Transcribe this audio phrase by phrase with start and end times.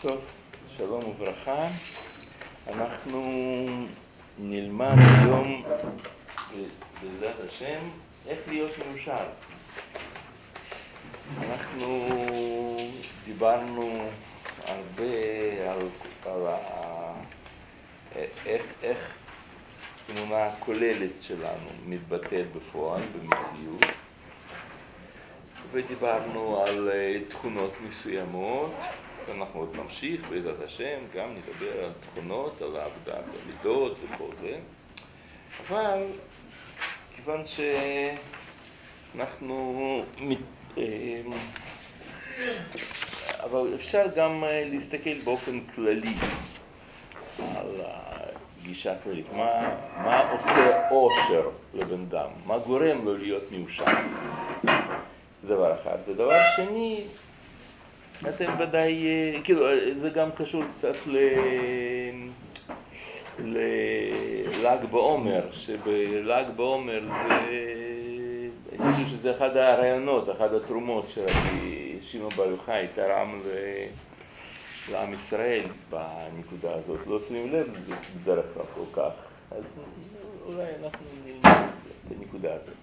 [0.00, 0.24] טוב,
[0.76, 1.68] שלום וברכה.
[2.66, 3.20] אנחנו
[4.38, 5.62] נלמד היום,
[7.02, 7.78] בעזרת השם,
[8.26, 9.24] איך להיות מאושר.
[11.72, 12.06] אנחנו
[13.24, 14.10] דיברנו
[14.66, 15.04] הרבה
[15.70, 15.88] על,
[16.24, 17.14] על ה...
[18.46, 19.14] איך, איך
[20.06, 23.84] תמונה הכוללת שלנו מתבטאת בפועל, במציאות,
[25.70, 26.90] ודיברנו על
[27.28, 28.74] תכונות מסוימות.
[29.34, 34.58] אנחנו עוד נמשיך בעזרת השם, גם נדבר על תכונות, על העבודה במידות וכל זה.
[35.68, 36.06] אבל
[37.16, 37.42] כיוון
[39.14, 40.02] שאנחנו...
[43.42, 46.14] אבל אפשר גם להסתכל באופן כללי
[47.38, 47.80] על
[48.60, 49.26] הגישה הכללית.
[49.32, 49.74] מה,
[50.04, 52.28] מה עושה עושר לבן אדם?
[52.46, 53.84] מה גורם לו להיות מאושר?
[55.46, 55.96] דבר אחד.
[56.08, 57.04] ודבר שני,
[58.28, 59.06] אתם ודאי,
[59.44, 59.66] כאילו,
[59.96, 61.16] זה גם קשור קצת ל...
[63.38, 67.81] לל"ג בעומר, שבל"ג בעומר זה,
[68.82, 73.40] חושב שזה אחד הרעיונות, אחת התרומות שרבי שמעון בר יוחאי תרם
[74.90, 77.06] לעם ישראל בנקודה הזאת.
[77.06, 77.66] לא שמים לב
[78.22, 79.12] בדרך כלל כל כך,
[79.50, 79.64] אז
[80.46, 81.68] אולי אנחנו נלמד
[82.06, 82.74] את הנקודה הזאת.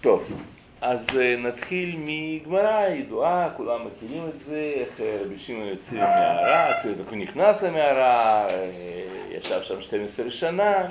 [0.00, 0.32] טוב.
[0.80, 1.06] אז
[1.38, 8.46] נתחיל מגמרא ידועה, כולם מכירים את זה, איך רבי שמעון יוצא ממערה, הוא נכנס למערה,
[9.30, 10.88] ישב שם 12 שנה,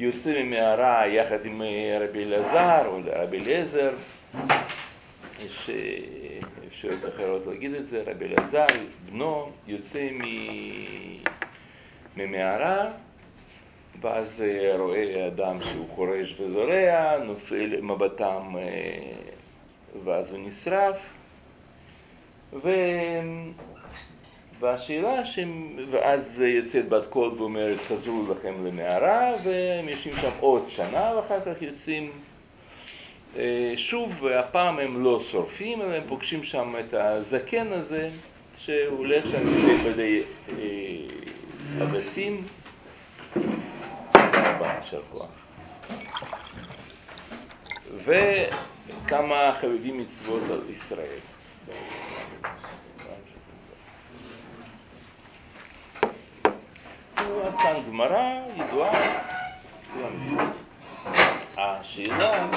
[0.00, 1.62] יוצא ממערה יחד עם
[2.00, 3.90] רבי אלעזר או רבי אליעזר,
[5.44, 5.70] יש
[6.66, 8.66] אפשרויות אחרות להגיד את זה, רבי אלעזר,
[9.10, 10.08] בנו, יוצא
[12.16, 12.88] ממערה
[14.00, 14.44] ואז
[14.78, 18.54] רואה אדם שהוא חורש וזורע, נופל מבטם
[20.04, 20.96] ואז הוא נשרף.
[22.52, 22.70] ו...
[24.60, 25.38] והשאלה ש...
[25.90, 31.62] ואז יוצאת בת קול ואומרת חזרו לכם למערה והם יושבים שם עוד שנה ואחר כך
[31.62, 32.10] יוצאים
[33.76, 38.10] שוב והפעם הם לא שורפים אלא הם פוגשים שם את הזקן הזה
[38.56, 39.44] שהוא הולך שם
[39.90, 40.22] בדי
[41.82, 42.46] אבסים
[44.88, 45.30] יישר כוח.
[48.04, 51.18] וכמה חביבים מצוות על ישראל.
[57.18, 59.20] עד כאן גמרא ידועה,
[61.56, 62.50] השאלה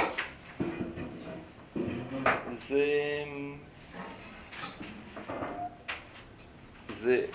[2.68, 2.86] זה,
[6.90, 7.26] זה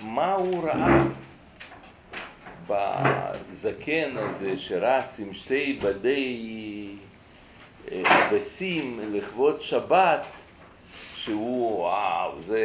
[0.00, 1.04] מה הוא ראה
[2.66, 6.90] בזקן הזה שרץ עם שתי בדי
[7.92, 10.26] אבסים לכבוד שבת,
[11.14, 12.60] שהוא, וואו, זה,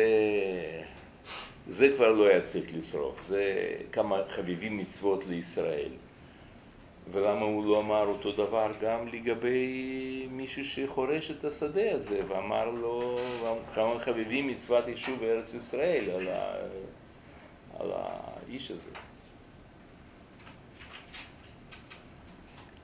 [1.69, 5.91] זה כבר לא היה צריך לשרוף, זה כמה חביבים מצוות לישראל.
[7.11, 13.19] ולמה הוא לא אמר אותו דבר גם לגבי מישהו שחורש את השדה הזה ואמר לו
[13.73, 16.55] כמה חביבים מצוות יישוב בארץ ישראל על, ה,
[17.79, 18.91] על האיש הזה.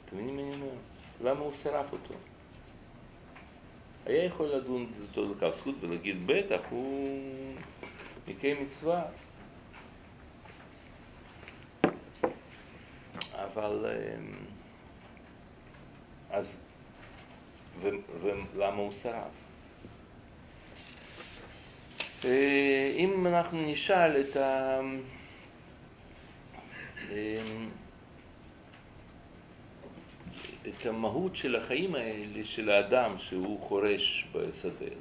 [0.06, 0.74] אתם מבינים מה אני אומר?
[1.24, 2.14] למה הוא שרף אותו?
[4.06, 7.18] היה יכול לדון אותו לכף זכות ולהגיד בטח הוא
[8.28, 9.06] מקיים מצווה
[13.34, 13.86] אבל
[16.30, 16.52] אז
[17.82, 19.32] ולמה הוא שרף?
[22.96, 24.80] אם אנחנו נשאל את ה...
[30.68, 34.96] את המהות של החיים האלה של האדם שהוא חורש בשדה.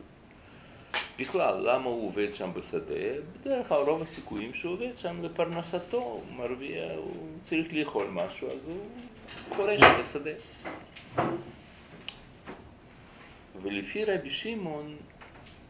[1.18, 2.94] בכלל, למה הוא עובד שם בשדה?
[3.40, 8.68] בדרך כלל רוב הסיכויים שהוא עובד שם לפרנסתו, הוא מרוויח, הוא צריך לאכול משהו, אז
[8.68, 8.88] הוא
[9.56, 10.30] חורש בשדה.
[13.62, 14.96] ולפי רבי שמעון,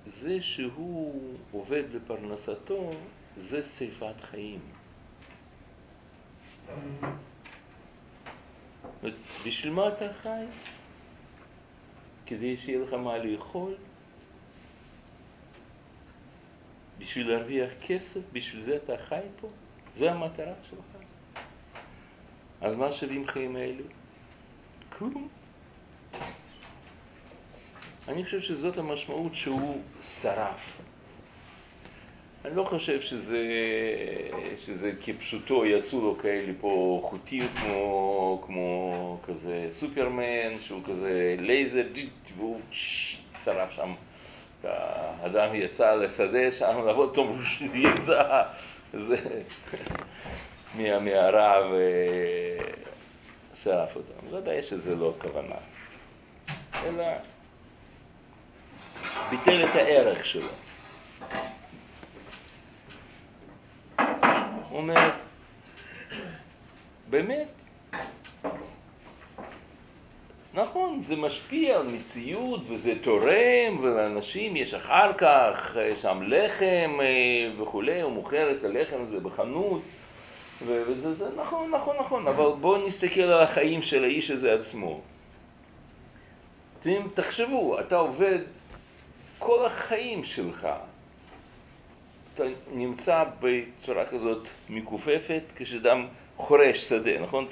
[0.07, 2.91] זה שהוא עובד לפרנסתו,
[3.37, 4.61] זה שרפת חיים.
[9.47, 10.45] בשביל מה אתה חי?
[12.27, 13.75] כדי שיהיה לך מה לאכול?
[16.99, 18.21] בשביל להרוויח כסף?
[18.33, 19.49] בשביל זה אתה חי פה?
[19.97, 21.03] זו המטרה שלך?
[22.61, 23.85] אז מה שווים חיים האלו?
[24.99, 25.29] כלום.
[28.09, 30.81] אני חושב שזאת המשמעות שהוא שרף.
[32.45, 33.43] אני לא חושב שזה,
[34.57, 41.87] שזה כפשוטו יצאו לו כאלה פה חוטים כמו, כמו כזה סופרמן, שהוא כזה לייזר,
[42.37, 42.61] והוא
[43.37, 43.93] שרף שם.
[44.67, 47.43] האדם יצא לשדה שם לעבוד, טוב,
[47.75, 48.43] יצא,
[48.93, 49.17] זה
[50.75, 51.61] מהמערה
[53.53, 54.13] ושרף אותו.
[54.31, 55.57] ודאי שזה לא הכוונה,
[56.85, 57.05] אלא
[59.31, 60.49] ביטל את הערך שלו.
[64.69, 65.11] הוא אומר,
[67.11, 67.64] באמת,
[70.55, 78.01] נכון, זה משפיע על מציאות וזה תורם, ולאנשים יש אחר כך שם לחם אה, וכולי,
[78.01, 79.83] הוא מוכר את הלחם הזה בחנות,
[80.63, 85.01] וזה זה, נכון, נכון, נכון, אבל בואו נסתכל על החיים של האיש הזה עצמו.
[86.81, 88.39] אתם תחשבו, אתה עובד
[89.39, 90.69] כל החיים שלך,
[92.35, 96.07] אתה נמצא בצורה כזאת מכופפת כשאדם
[96.37, 97.47] חורש שדה, נכון?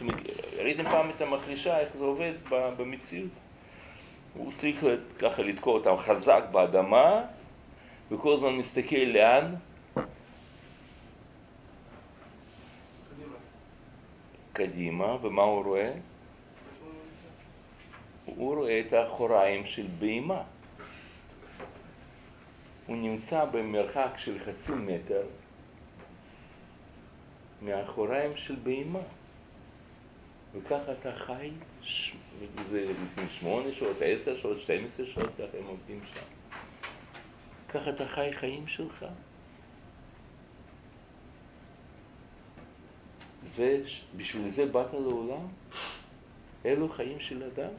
[0.57, 3.31] ראיתם פעם את המחרישה, איך זה עובד במציאות?
[4.35, 4.85] הוא צריך
[5.19, 7.25] ככה לתקוע אותם חזק באדמה
[8.11, 9.55] וכל הזמן מסתכל לאן?
[14.53, 15.17] קדימה.
[15.23, 15.93] ומה הוא רואה?
[18.27, 20.43] הוא רואה את האחוריים של בהמה.
[22.87, 25.23] הוא נמצא במרחק של חצי מטר
[27.65, 29.03] מאחוריים של בהמה.
[30.55, 31.51] וככה אתה חי,
[32.69, 36.21] זה לפני שמונה שעות, עשר שעות, שתים עשרה שעות, ככה הם עובדים שם.
[37.69, 39.07] ככה אתה חי חיים שלך.
[43.43, 43.83] זה,
[44.17, 45.47] בשביל זה באת לעולם?
[46.67, 47.71] אלו חיים של אדם?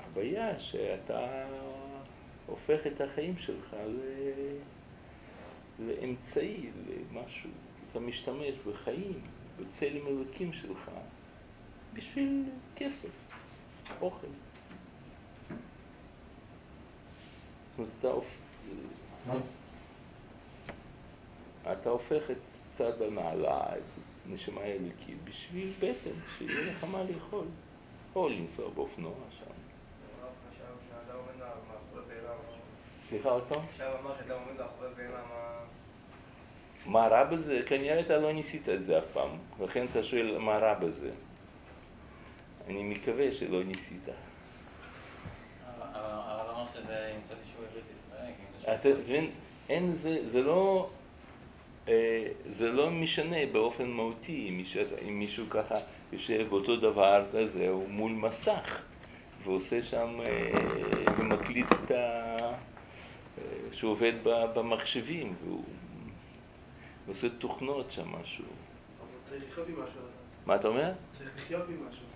[0.00, 1.46] הבעיה שאתה
[2.46, 4.00] הופך את החיים שלך ל...
[5.78, 7.50] לאמצעי, למשהו.
[7.90, 9.20] אתה משתמש בחיים,
[9.58, 10.90] בצלם אלוקים שלך,
[11.92, 12.44] בשביל
[12.76, 13.10] כסף,
[14.00, 14.26] אוכל.
[17.76, 18.22] זאת אומרת,
[19.24, 19.32] אתה,
[21.72, 22.36] אתה הופך את
[22.72, 23.82] צד הנעלה, את
[24.26, 27.46] נשמה אלוקית, בשביל בטן, שיהיה לך מה לאכול.
[28.16, 29.55] או לנסוע באופנוע שם.
[33.08, 33.62] סליחה עוד פעם?
[33.70, 37.00] עכשיו אמר שאתה עומד מאחורי בהמה, מה...
[37.00, 37.60] מה רע בזה?
[37.66, 39.28] כנראה אתה לא ניסית את זה אף פעם,
[39.60, 41.10] לכן אתה שואל מה רע בזה.
[42.66, 44.08] אני מקווה שלא ניסית.
[45.78, 48.74] הרב אמר שזה ימצא שהוא ארץ ישראל.
[48.74, 49.30] אתה מבין?
[49.68, 50.90] אין זה, זה לא...
[51.88, 54.62] אה, זה לא משנה באופן מהותי
[55.08, 55.74] אם מישהו ככה
[56.12, 58.82] יושב באותו דבר כזה, הוא מול מסך
[59.42, 62.25] ועושה שם אה, ומקליט את ה...
[63.76, 65.64] שהוא עובד במחשבים והוא
[67.08, 68.44] עושה תוכנות שם משהו.
[68.44, 70.00] אבל צריך לחיות ממשהו.
[70.46, 70.92] מה אתה אומר?
[71.18, 72.06] צריך לחיות ממשהו.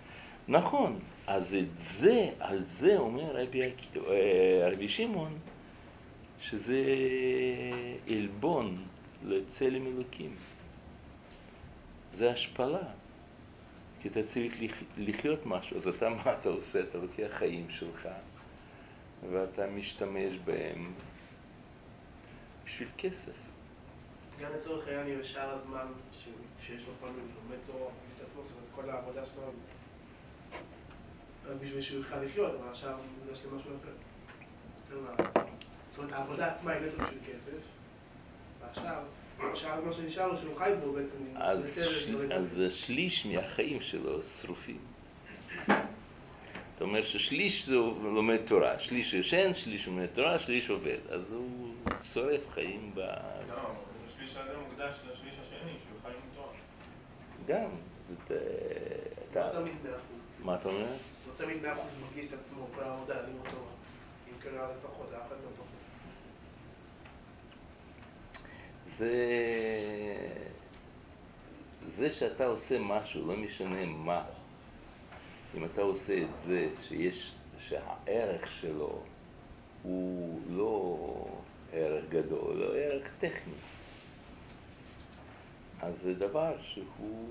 [0.48, 5.38] נכון, אז את זה, על זה אומר רבי, אה, רבי שמעון,
[6.40, 6.84] שזה
[8.08, 8.84] עלבון
[9.24, 10.36] לצלם אלוקים.
[12.12, 12.84] זה השפלה.
[14.00, 14.54] כי אתה צריך
[14.98, 16.80] לחיות משהו, אז אתה, מה אתה עושה?
[16.80, 18.08] אתה לוקח חיים שלך
[19.30, 20.92] ואתה משתמש בהם
[22.70, 23.32] בשביל כסף.
[24.40, 25.86] גם לצורך העניין, בשאר הזמן
[26.60, 29.42] שיש לו פעמים, לומד תורה, מרגיש את עצמו, זאת אומרת, כל העבודה שלו,
[31.46, 32.98] רק בשביל שהוא יוכל לחיות, אבל עכשיו
[33.32, 33.92] יש לי משהו אחר.
[34.88, 37.58] זאת אומרת, העבודה עצמה היא נטו בשביל כסף,
[38.60, 39.04] ועכשיו,
[39.54, 44.89] שאר הזמן שנשאר לו, שהוא חי בו בעצם, אז שליש מהחיים שלו שרופים.
[46.80, 51.74] אתה אומר ששליש זה לומד תורה, שליש ישן, שליש לומד תורה, שליש עובד, אז הוא
[52.02, 52.98] שורף חיים ב...
[52.98, 53.54] לא,
[54.08, 56.52] השליש הזה מוקדש לשליש השני, שהוא חי עם תורה.
[57.46, 57.70] גם,
[58.08, 58.32] זאת...
[59.30, 59.52] אתה...
[59.52, 60.44] לא תמיד מאה אחוז.
[60.44, 60.86] מה אתה אומר?
[61.28, 63.72] לא תמיד מאה אחוז מרגיש את עצמו, כל העבודה, לימוד תורה.
[64.28, 64.50] אם כן
[64.82, 65.66] פחות, היה אחד לא פחות.
[68.96, 69.14] זה...
[71.86, 74.24] זה שאתה עושה משהו, לא משנה מה,
[75.54, 79.02] אם אתה עושה את זה שיש, שהערך שלו
[79.82, 80.96] הוא לא
[81.72, 83.54] ערך גדול, לא ערך טכני,
[85.80, 87.28] אז זה דבר שהוא,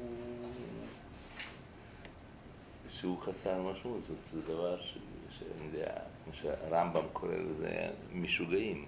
[2.87, 4.97] שהוא חסר משמעות, זאת, זה דבר ש,
[5.29, 8.85] שאני יודע, כמו שהרמב"ם קורא לזה, משוגעים.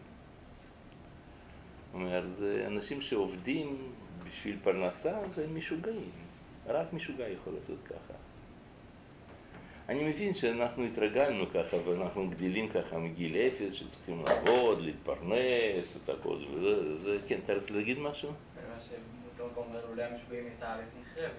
[1.91, 3.91] הוא אומר, זה אנשים שעובדים
[4.27, 6.09] בשביל פרנסה, זה משוגעים.
[6.65, 8.13] רק משוגע יכול לעשות ככה.
[9.89, 16.38] אני מבין שאנחנו התרגלנו ככה, ואנחנו גדלים ככה מגיל אפס, שצריכים לעבוד, להתפרנס, את הכל,
[16.53, 18.29] וזה, זה, כן, אתה רוצה להגיד משהו?
[18.29, 21.31] מה מקום אומר, אולי המשפיעים את הארץ נחרבת.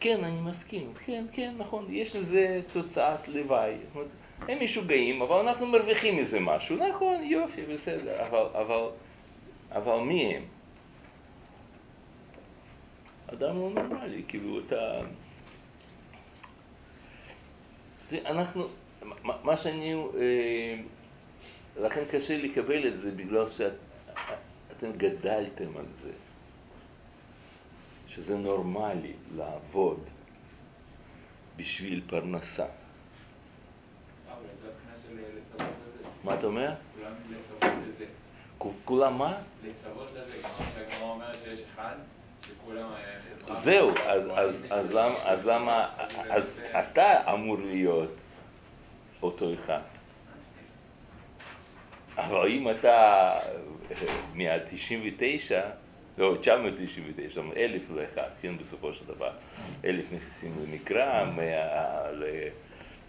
[0.00, 3.76] כן, אני מסכים, כן, כן, נכון, יש לזה תוצאת לוואי.
[3.78, 4.08] זאת אומרת,
[4.48, 8.88] הם משוגעים, אבל אנחנו מרוויחים מזה משהו, נכון, יופי, בסדר, אבל, אבל,
[9.72, 10.42] אבל מי הם?
[13.26, 15.00] אדם לא נורמלי, כאילו, אתה...
[18.12, 18.68] תראה, אנחנו,
[19.22, 20.76] מה- שאני, אה,
[21.80, 26.10] לכן קשה לקבל את זה בגלל שאתם גדלתם על זה,
[28.08, 30.00] שזה נורמלי לעבוד
[31.56, 32.66] בשביל פרנסה.
[35.88, 36.08] לזה.
[36.24, 36.70] מה אתה אומר?
[36.96, 38.06] כולם לצוות לזה.
[38.84, 39.38] כולם מה?
[39.64, 42.21] לצוות לזה, כמו שהגמרא אומרת שיש אחד, אה.
[43.52, 43.90] זהו,
[44.70, 45.88] אז, למה,
[46.30, 48.10] אז אתה אמור להיות
[49.22, 49.80] אותו אחד.
[52.16, 53.34] אבל אם אתה
[54.34, 55.52] מה-99,
[56.18, 59.30] לא, 999, זאת אומרת, אלף לאחד, כן, בסופו של דבר.
[59.84, 61.24] אלף נכנסים למקרא,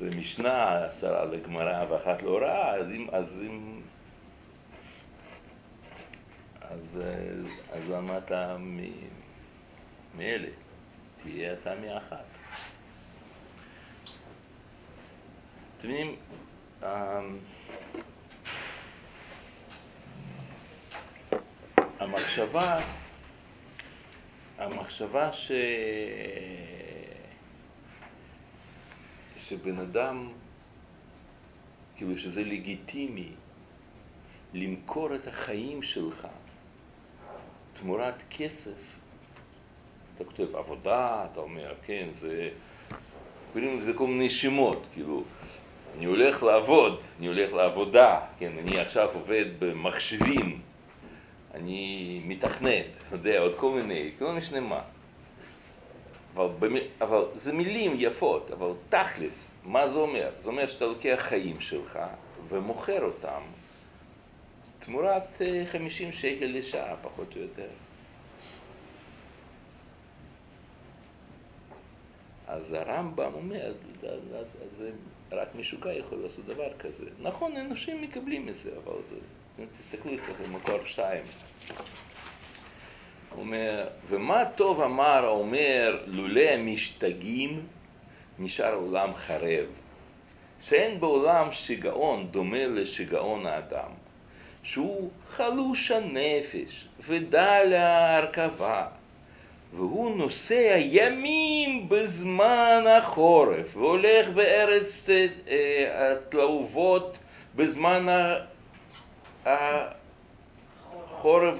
[0.01, 3.81] למשנה, עשרה לגמרא ואחת להוראה, אז אם, אז אם...
[6.61, 8.57] אז, אה, אז למה אתה
[10.17, 10.47] מאלה?
[11.23, 12.25] תהיה אתה מאחת.
[15.77, 16.15] אתם מבינים,
[16.83, 17.37] אמ,
[21.99, 22.79] המחשבה,
[24.57, 25.51] המחשבה ש...
[29.37, 30.31] שבן אדם,
[31.95, 33.31] כאילו שזה לגיטימי
[34.53, 36.27] למכור את החיים שלך
[37.73, 38.95] תמורת כסף,
[40.15, 42.49] אתה כותב עבודה, אתה אומר, כן, זה,
[43.53, 45.23] קוראים לזה כל מיני שמות, כאילו,
[45.97, 50.61] אני הולך לעבוד, אני הולך לעבודה, כן, אני עכשיו עובד במחשבים,
[51.53, 54.81] אני מתכנת, אתה יודע, עוד כל מיני, לא משנה מה.
[56.35, 56.79] אבל.
[57.01, 60.29] אבל זה מילים יפות, אבל תכלס, מה זה אומר?
[60.39, 61.99] זה אומר שאתה לוקח חיים שלך
[62.47, 63.41] ומוכר אותם
[64.79, 67.67] תמורת אה, 50 שקל לשעה, פחות או יותר.
[72.47, 73.73] אז הרמב"ם אומר,
[74.77, 74.91] זה
[75.31, 77.05] רק משוגע יכול לעשות דבר כזה.
[77.21, 79.15] נכון, אנשים מקבלים את זה, אבל זה,
[79.77, 81.23] תסתכלו אצלכם במקור שתיים.
[83.29, 87.65] הוא אומר, ומה טוב אמר האומר, לולא המשתגעים,
[88.39, 89.65] נשאר עולם חרב.
[90.61, 93.89] שאין בעולם שיגעון דומה לשיגעון האדם,
[94.63, 98.87] שהוא חלוש הנפש ודל ההרכבה,
[99.75, 107.17] והוא נוסע ימים בזמן החורף, והולך בארץ אה, התלהובות
[107.55, 108.05] בזמן
[109.45, 110.01] החורף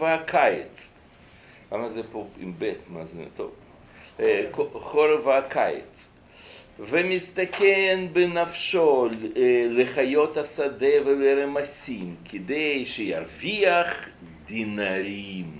[0.01, 0.93] והקיץ.
[1.72, 3.51] למה זה פה עם ב', מה זה טוב?
[4.20, 6.13] אה, חורף והקיץ.
[6.79, 9.10] ומסתכן בנפשו אה,
[9.70, 14.10] לחיות השדה ולרמסים, כדי שירוויח
[14.46, 15.60] דינרים.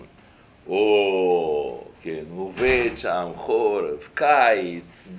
[0.68, 5.10] או, כן, עובד שם חורף, קיץ,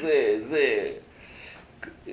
[0.00, 0.92] זה, זה.
[2.08, 2.12] אה,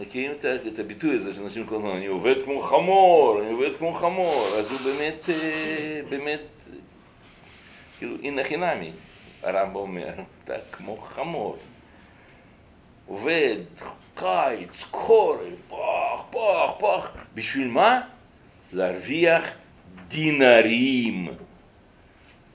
[0.00, 0.32] מכירים
[0.72, 4.70] את הביטוי הזה שאנשים קוראים לו, אני עובד כמו חמור, אני עובד כמו חמור, אז
[4.70, 5.28] הוא באמת,
[6.10, 6.40] באמת,
[7.98, 8.90] כאילו, הנה חינמי,
[9.42, 10.12] הרמב"ם אומר,
[10.44, 11.56] אתה כמו חמור.
[13.06, 13.56] עובד,
[14.14, 18.00] קיץ, חורף, פח, פח, פח, בשביל מה?
[18.72, 19.50] להרוויח
[20.08, 21.28] דינרים.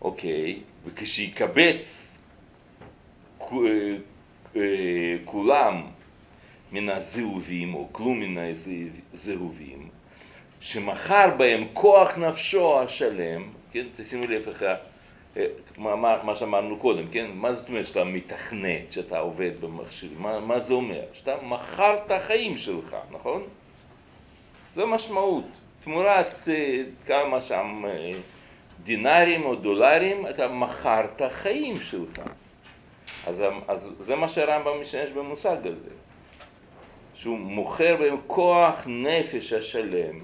[0.02, 2.18] אוקיי, וכשיקבץ
[5.26, 5.84] כולם
[6.72, 8.54] מן הזהובים, או כלום מן
[9.14, 9.90] הזהובים,
[10.60, 14.66] שמכר בהם כוח נפשו השלם, כן, תשימו לב איך,
[15.78, 20.40] מה, מה, מה שאמרנו קודם, כן, מה זאת אומרת שאתה מתכנת, שאתה עובד במכשיר, מה,
[20.40, 21.02] מה זה אומר?
[21.14, 23.44] שאתה מכר את החיים שלך, נכון?
[24.76, 25.46] זו משמעות,
[25.84, 26.48] תמורת
[27.06, 27.84] כמה שם
[28.84, 32.22] דינרים או דולרים, אתה מכר את החיים שלך.
[33.28, 35.90] אז, אז זה מה שהרמב"ם משתמש במושג הזה.
[37.18, 40.20] שהוא מוכר בהם כוח נפש השלם,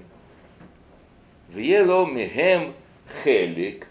[1.50, 2.70] ויהיה לו מהם
[3.08, 3.86] חלק,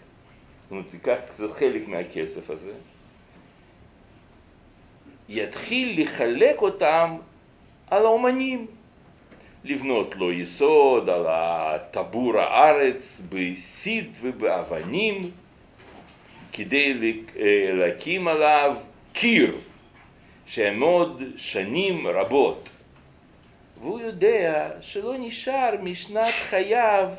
[0.62, 2.72] זאת אומרת, תיקח קצת חלק מהכסף הזה,
[5.28, 7.16] יתחיל לחלק אותם
[7.90, 8.66] על האומנים,
[9.64, 15.30] לבנות לו יסוד על הטבור הארץ בסיד ובאבנים,
[16.52, 17.14] כדי
[17.72, 18.76] להקים עליו
[19.12, 19.56] קיר,
[20.46, 22.70] שאעמוד שנים רבות.
[23.80, 27.10] והוא יודע שלא נשאר משנת חייו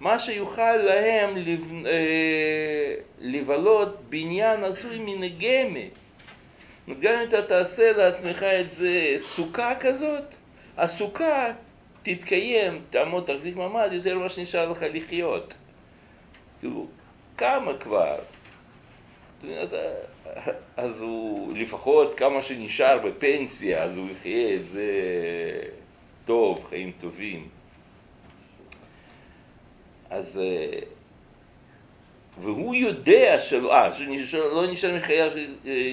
[0.00, 1.36] מה שיוכל להם.
[1.86, 5.80] אה, לבלות בניין עשוי מנגמה.
[7.00, 10.34] גם אם אתה תעשה לעצמך את זה סוכה כזאת,
[10.76, 11.52] הסוכה
[12.04, 15.54] תתקיים, תעמוד, תחזיק מעמד, יותר ממה שנשאר לך לחיות.
[16.60, 16.86] כאילו,
[17.36, 18.18] כמה כבר?
[20.76, 24.90] אז הוא, לפחות כמה שנשאר בפנסיה, אז הוא יחיה את זה
[26.24, 27.48] טוב, חיים טובים.
[30.10, 30.38] אז...
[30.38, 30.78] אה,
[32.38, 33.92] והוא יודע שלא, אה,
[34.24, 35.32] שלא נשאר מחייו
[35.66, 35.92] אה,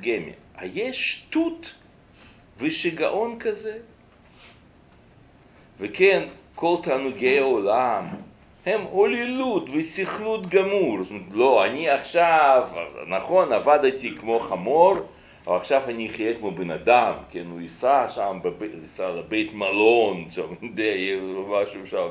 [0.00, 0.32] גמי.
[0.62, 1.74] יש שטות
[2.58, 3.78] ושיגעון כזה?
[5.80, 8.04] וכן, כל תענוגי העולם
[8.66, 11.02] הם הוללות וסכלות גמור.
[11.02, 12.68] זאת אומרת, לא, אני עכשיו,
[13.06, 14.96] נכון, עבדתי כמו חמור,
[15.46, 18.38] אבל עכשיו אני אחיה כמו בן אדם, כן, הוא ייסע שם,
[18.82, 22.08] ייסע לבית מלון, שם, יהיה משהו שם,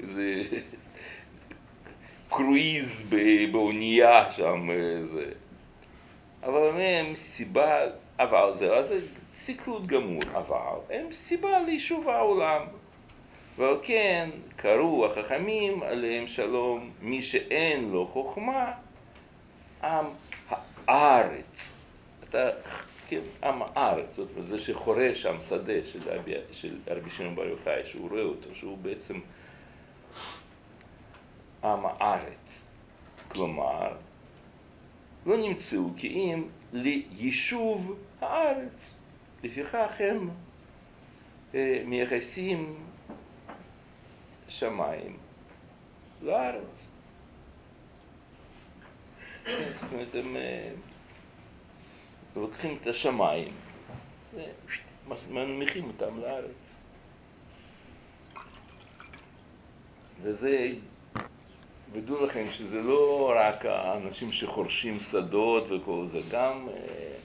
[0.00, 0.42] איזה
[2.30, 3.02] קרואיז
[3.52, 4.68] באונייה שם,
[5.12, 5.24] זה.
[6.42, 7.78] אבל הם סיבה,
[8.18, 9.00] אבל זה, אז זה
[9.32, 12.62] סכלות גמור, אבל הם סיבה ליישוב העולם.
[13.58, 18.72] ועל כן קראו החכמים עליהם שלום, מי שאין לו חוכמה,
[19.82, 20.06] עם
[20.86, 21.74] הארץ.
[22.28, 22.50] אתה,
[23.08, 26.00] כן, עם הארץ, זאת אומרת, זה שחורה שם שדה של,
[26.52, 29.20] של רבי שמעון בר יוחאי, שהוא רואה אותו, שהוא בעצם
[31.64, 32.68] עם הארץ.
[33.28, 33.96] כלומר,
[35.26, 38.98] לא נמצאו כי אם ליישוב הארץ.
[39.44, 40.30] לפיכך הם
[41.54, 42.76] אה, מייחסים
[44.48, 45.16] שמיים
[46.22, 46.90] לארץ.
[49.44, 50.70] זאת אומרת, הם אה,
[52.36, 53.52] לוקחים את השמיים
[55.08, 56.76] ומנמיכים אותם לארץ.
[60.22, 60.72] וזה,
[61.92, 67.18] ודעו לכם שזה לא רק האנשים שחורשים שדות וכל זה, גם אה,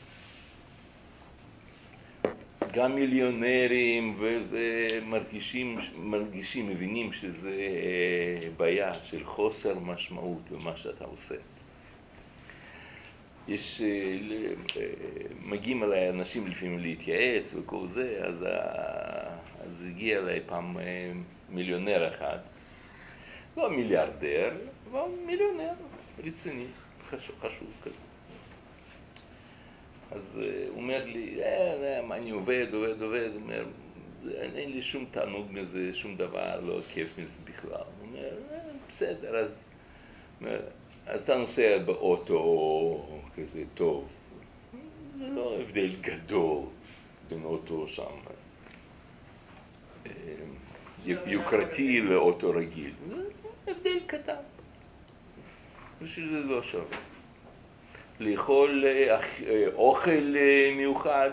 [2.74, 11.36] גם מיליונרים וזה מרגישים, מרגישים, מבינים שזה אה, בעיה של חוסר משמעות במה שאתה עושה.
[13.48, 13.88] יש, אה,
[14.78, 14.88] אה,
[15.46, 18.46] מגיעים אליי אנשים לפעמים להתייעץ וכל זה, אז,
[19.60, 20.78] אז הגיע אליי פעם
[21.50, 22.38] מיליונר אחד,
[23.58, 24.52] לא מיליארדר,
[24.92, 25.74] אבל מיליונר
[26.24, 26.66] רציני,
[27.10, 28.13] חשוב, חשוב כזה.
[30.16, 33.66] אז אה, הוא אומר לי, אה, מה אני עובד, עובד, עובד, אומר,
[34.30, 37.72] אין לי שום תענוג מזה, שום דבר, לא כיף מזה בכלל.
[37.72, 39.64] הוא אומר, אה, בסדר, אז,
[41.06, 44.08] אז אתה נוסע באוטו כזה טוב.
[45.20, 46.64] זה לא הבדל גדול
[47.30, 48.04] בין אוטו שם
[51.06, 52.94] יוקרתי לאוטו רגיל.
[53.66, 54.34] זה הבדל קטן.
[56.02, 57.13] ושזה לא שווה.
[58.20, 61.30] לאכול אה, אה, אוכל אה, מיוחד,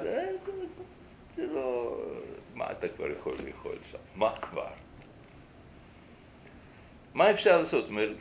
[1.36, 1.96] זה לא...
[2.54, 3.98] מה אתה כבר יכול לאכול שם?
[4.16, 4.66] מה כבר?
[7.14, 7.88] מה אפשר לעשות?
[7.88, 8.16] אומרת,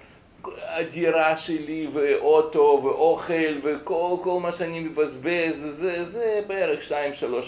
[0.57, 6.93] הדירה שלי ואוטו ואוכל וכל מה שאני מבזבז, זה, זה בערך 2-3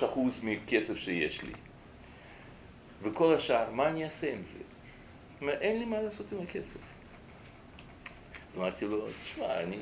[0.06, 1.54] אחוז מכסף שיש לי.
[3.02, 4.60] וכל השאר, מה אני אעשה עם זה?
[5.52, 6.80] אין לי מה לעשות עם הכסף.
[8.58, 9.78] אמרתי לו, תשמע, אני,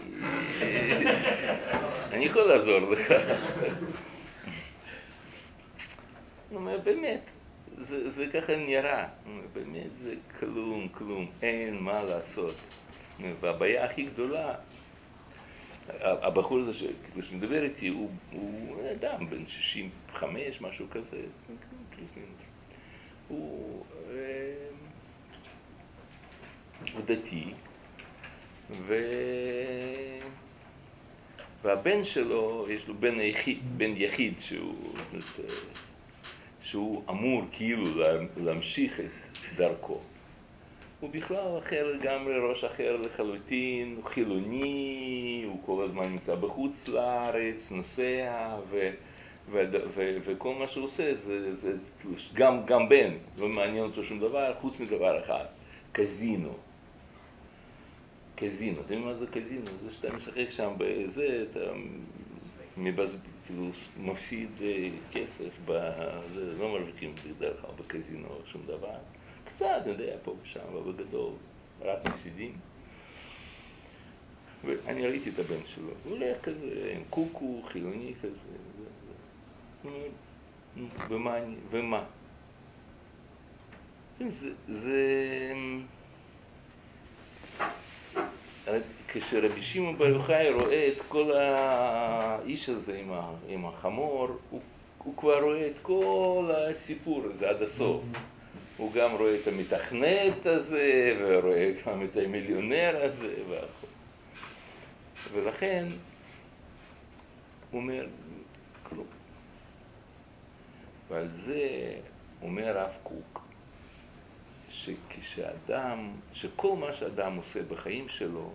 [2.14, 3.14] אני יכול לעזור לך.
[6.50, 7.22] הוא אומר, באמת,
[7.78, 9.08] זה, זה ככה נראה,
[9.54, 12.56] באמת זה כלום, כלום, אין מה לעשות.
[13.42, 14.56] והבעיה הכי גדולה,
[16.00, 16.88] הבחור הזה
[17.22, 21.22] שמדבר איתי, הוא, הוא אדם בן 65, משהו כזה,
[21.96, 22.50] פלוס מינוס.
[23.28, 24.54] הוא, אה,
[26.94, 27.54] הוא דתי,
[28.72, 28.96] ו...
[31.62, 34.94] והבן שלו, יש לו בן יחיד, בן יחיד שהוא,
[36.62, 37.86] שהוא אמור כאילו
[38.38, 40.00] להמשיך את דרכו.
[41.00, 47.72] הוא בכלל אחר לגמרי, ראש אחר לחלוטין, הוא חילוני, הוא כל הזמן נמצא בחוץ לארץ,
[47.72, 48.90] נוסע, ו,
[49.52, 49.64] ו,
[49.96, 51.74] ו, וכל מה שהוא עושה זה, זה
[52.34, 55.46] גם, גם בן, לא מעניין אותו שום דבר, חוץ מדבר אחד,
[55.92, 56.69] קזינו.
[58.40, 59.66] קזינו, אתם יודעים מה זה קזינו?
[59.82, 61.60] זה שאתה משחק שם בזה, אתה
[62.78, 63.18] מבז...
[63.46, 68.98] כאילו מפסיד אה, כסף, בזה, לא מרוויחים בדרך כלל בקזינו שום דבר.
[69.46, 71.34] קצת, אתה יודע, פה ושם, אבל בגדול,
[71.82, 72.54] רק מפסידים.
[74.66, 79.14] ואני ראיתי את הבן שלו, הוא הולך כזה עם קוקו, חילוני כזה, זה, זה.
[79.84, 80.08] הוא אומר,
[80.76, 82.04] "נו, ומה אני, ומה?
[84.28, 85.54] זה, זה...
[89.08, 94.62] כשרבי שמעון בר יוחאי רואה את כל האיש הזה עם, ה, עם החמור, הוא,
[94.98, 98.04] הוא כבר רואה את כל הסיפור הזה עד הסוף.
[98.78, 103.34] הוא גם רואה את המתכנת הזה, ורואה גם את המיליונר הזה.
[105.34, 105.86] ולכן,
[107.72, 108.06] הוא אומר,
[108.84, 109.06] כלום.
[111.10, 111.94] ועל זה
[112.42, 113.49] אומר הרב קוק,
[114.70, 118.52] שכשאדם, שכל מה שאדם עושה בחיים שלו,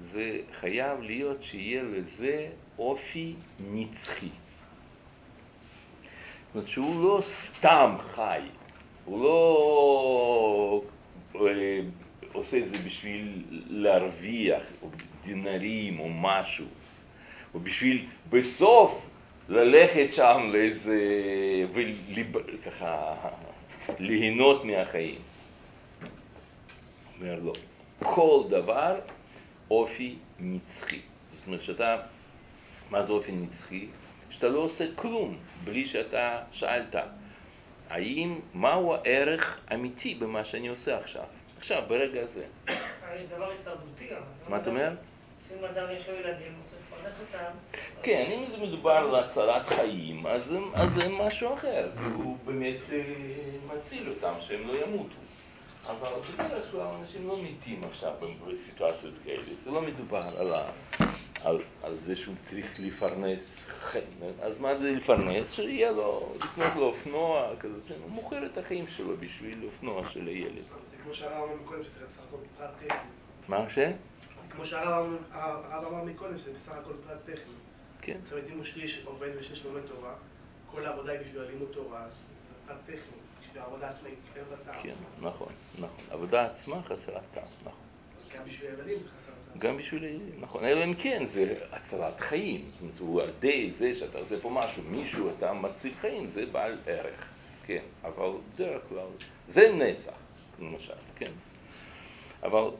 [0.00, 4.28] זה חייב להיות שיהיה לזה אופי נצחי.
[6.46, 8.40] זאת אומרת שהוא לא סתם חי,
[9.04, 10.82] הוא לא
[11.34, 11.80] אה,
[12.32, 14.88] עושה את זה בשביל להרוויח, או
[15.24, 16.66] דינרים או משהו,
[17.54, 19.06] או בשביל בסוף
[19.48, 21.00] ללכת שם לאיזה,
[21.72, 23.14] וככה,
[23.98, 25.18] ליהנות מהחיים.
[27.20, 27.52] אומר לא,
[27.98, 29.00] כל דבר
[29.70, 31.00] אופי נצחי.
[31.32, 31.96] זאת אומרת שאתה,
[32.90, 33.86] מה זה אופי נצחי?
[34.30, 36.96] שאתה לא עושה כלום בלי שאתה שאלת,
[37.90, 41.24] האם, מהו הערך אמיתי במה שאני עושה עכשיו?
[41.58, 42.44] עכשיו, ברגע הזה.
[42.68, 42.74] יש
[43.30, 44.08] דבר הישרדותי.
[44.48, 44.90] מה אתה אומר?
[45.58, 47.50] אם אדם יש לו ילדים, הוא צריך לפרנס אותם.
[48.02, 52.80] כן, אם זה מדובר על הצלת חיים, אז זה, אז זה משהו אחר, הוא באמת
[52.92, 53.04] אה,
[53.74, 55.14] מציל אותם שהם לא ימותו.
[55.86, 56.08] אבל
[56.38, 58.12] בדרך כלל אנשים לא מתים עכשיו
[58.46, 60.70] בסיטואציות כאלה, זה לא מדובר על, ה,
[61.44, 64.04] על, על זה שהוא צריך לפרנס חיים.
[64.42, 65.52] אז מה זה לפרנס?
[65.52, 70.62] שיהיה לו, לקנות לו אופנוע כזה, הוא מוכר את החיים שלו בשביל אופנוע של הילד.
[70.90, 72.98] זה כמו שהרב אמר מקודם, שזה בסך הכל פרט טכני.
[73.48, 73.78] מה ש?
[74.60, 77.54] כמו שהרב אמר- מקודם, שזה בסך הכל פרט טכני.
[78.02, 78.18] כן.
[78.24, 80.14] זאת אומרת, אם הוא שליש עובד ושליש לומד תורה,
[80.70, 83.16] כל העבודה היא בשביל לימוד תורה, אז זה פרט טכני.
[83.40, 84.82] בשביל העבודה עצמאית, אין בה טעם.
[84.82, 86.04] כן, נכון, נכון.
[86.10, 87.78] העבודה עצמה חסרת טעם, נכון.
[88.36, 89.58] גם בשביל הילדים זה חסר טעם.
[89.58, 90.64] גם בשביל נכון.
[90.64, 92.64] אלא אם כן זה הצלת חיים.
[92.70, 96.46] זאת אומרת, הוא על ידי זה שאתה עושה פה משהו, מישהו, אתה מציל חיים, זה
[96.46, 97.26] בעל ערך.
[97.66, 99.06] כן, אבל בדרך כלל,
[99.46, 100.12] זה נצח,
[100.58, 101.32] למשל, כן.
[102.42, 102.70] אבל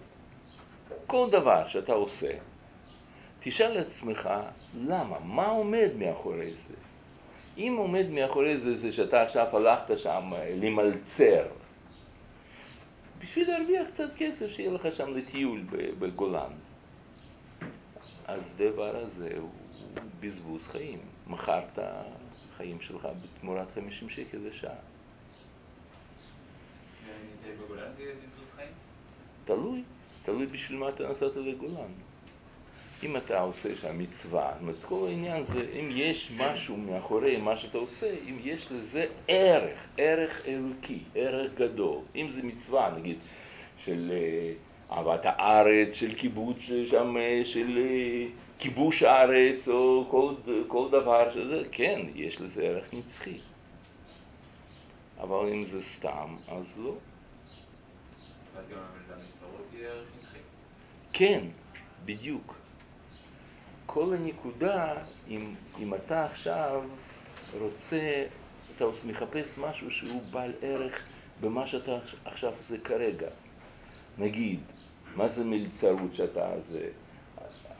[1.07, 2.31] כל דבר שאתה עושה,
[3.41, 4.31] תשאל לעצמך,
[4.87, 5.19] למה?
[5.25, 6.75] מה עומד מאחורי זה?
[7.57, 11.47] אם עומד מאחורי זה, זה שאתה עכשיו הלכת שם אה, למלצר,
[13.19, 15.65] בשביל להרוויח קצת כסף, שיהיה לך שם לטיול
[15.99, 16.53] בגולן.
[18.27, 19.51] אז הדבר הזה הוא
[20.21, 20.99] בזבוז חיים.
[21.27, 21.79] מכרת
[22.57, 24.75] חיים שלך בתמורת 50 שקל לשעה.
[29.45, 29.83] תלוי,
[30.31, 31.93] תלוי בשביל מה אתה נסעת לגולן.
[33.03, 37.57] אם אתה עושה שם מצווה, זאת אומרת, כל העניין זה, אם יש משהו מאחורי מה
[37.57, 41.99] שאתה עושה, אם יש לזה ערך, ערך אלוקי, ערך גדול.
[42.15, 43.19] אם זה מצווה, נגיד,
[43.85, 44.53] של אה,
[44.97, 48.27] אהבת הארץ, של קיבוץ שם, אה, של אה,
[48.59, 50.35] כיבוש הארץ, או כל,
[50.67, 53.39] כל דבר שזה, כן, יש לזה ערך נצחי.
[55.21, 56.95] אבל אם זה סתם, אז לא.
[58.57, 58.79] אז גם
[59.11, 60.39] למצורות יהיה ערך נצחי.
[61.21, 61.45] כן,
[62.05, 62.55] בדיוק.
[63.87, 64.95] כל הנקודה,
[65.29, 66.83] אם, אם אתה עכשיו
[67.61, 68.25] רוצה,
[68.77, 71.01] אתה מחפש משהו שהוא בעל ערך
[71.41, 73.29] במה שאתה עכשיו עושה כרגע.
[74.19, 74.61] נגיד,
[75.17, 76.89] מה זה מלצרות שאתה זה?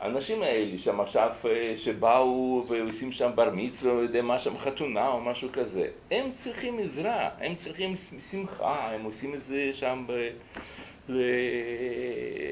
[0.01, 5.07] האנשים האלה שם עכשיו אה, שבאו ועושים שם בר מצווה, או יודע מה שם, חתונה
[5.07, 7.95] או משהו כזה, הם צריכים עזרה, הם צריכים
[8.31, 10.29] שמחה, הם עושים את זה שם ב...
[11.09, 11.21] ל...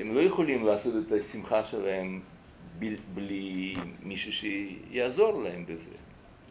[0.02, 2.22] הם לא יכולים לעשות את השמחה שלהם
[2.80, 2.86] ב...
[3.14, 5.96] בלי מישהו שיעזור להם בזה.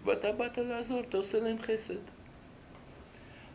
[0.04, 1.94] ואתה באת לעזור, אתה עושה להם חסד.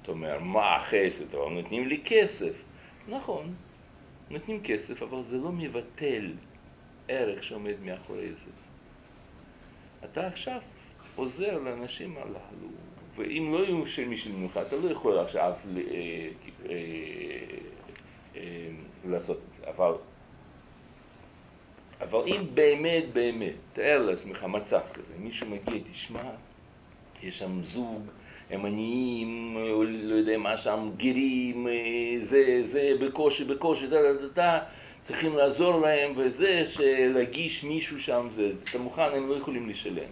[0.01, 1.35] אתה אומר, מה חסד?
[1.35, 2.63] אבל נותנים לי כסף.
[3.07, 3.53] נכון,
[4.29, 6.31] נותנים כסף, אבל זה לא מבטל
[7.07, 8.51] ערך שעומד מאחורי זה.
[10.05, 10.59] אתה עכשיו
[11.15, 12.69] עוזר לאנשים הללו,
[13.15, 15.81] ואם לא יהיו של משל ממך, אתה לא יכול עכשיו אה,
[16.69, 16.75] אה,
[18.35, 18.69] אה,
[19.05, 19.63] לעשות את זה.
[19.69, 19.93] אבל,
[22.01, 26.23] אבל אם באמת, באמת, תאר לעצמך מצב כזה, מישהו מגיע, תשמע,
[27.23, 28.01] יש שם זוג,
[28.49, 31.67] הם עניים, לא יודע מה שם, גרים,
[32.21, 34.63] זה, זה, בקושי, בקושי, דה, דה, דה, דה,
[35.03, 40.09] צריכים לעזור להם, וזה, שלהגיש מישהו שם, זה, אתה מוכן, הם לא יכולים לשלם.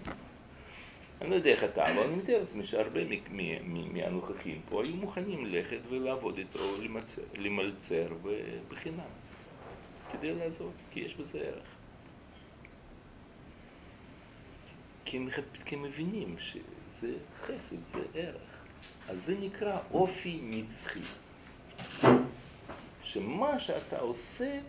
[1.22, 3.00] אני לא יודע איך אתה, אבל אני מתאר לעצמי שהרבה
[3.94, 6.60] מהנוכחים פה היו מוכנים ללכת ולעבוד איתו,
[7.38, 8.08] למלצר
[8.70, 9.12] בחינם,
[10.12, 11.68] כדי לעזור, כי יש בזה ערך.
[15.06, 15.30] כי הם,
[15.66, 18.42] כי הם מבינים שזה חסד, זה ערך.
[19.10, 21.00] אז זה נקרא אופי נצחי.
[23.04, 24.60] שמה שאתה עושה,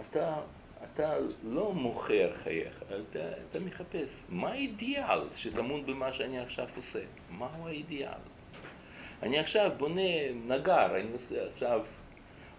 [0.00, 0.34] אתה,
[0.82, 7.66] אתה לא מוכר חייך, אתה, אתה מחפש מה האידיאל שטמון במה שאני עכשיו עושה, מהו
[7.66, 8.20] האידיאל.
[9.22, 11.80] אני עכשיו בונה נגר, אני עושה עכשיו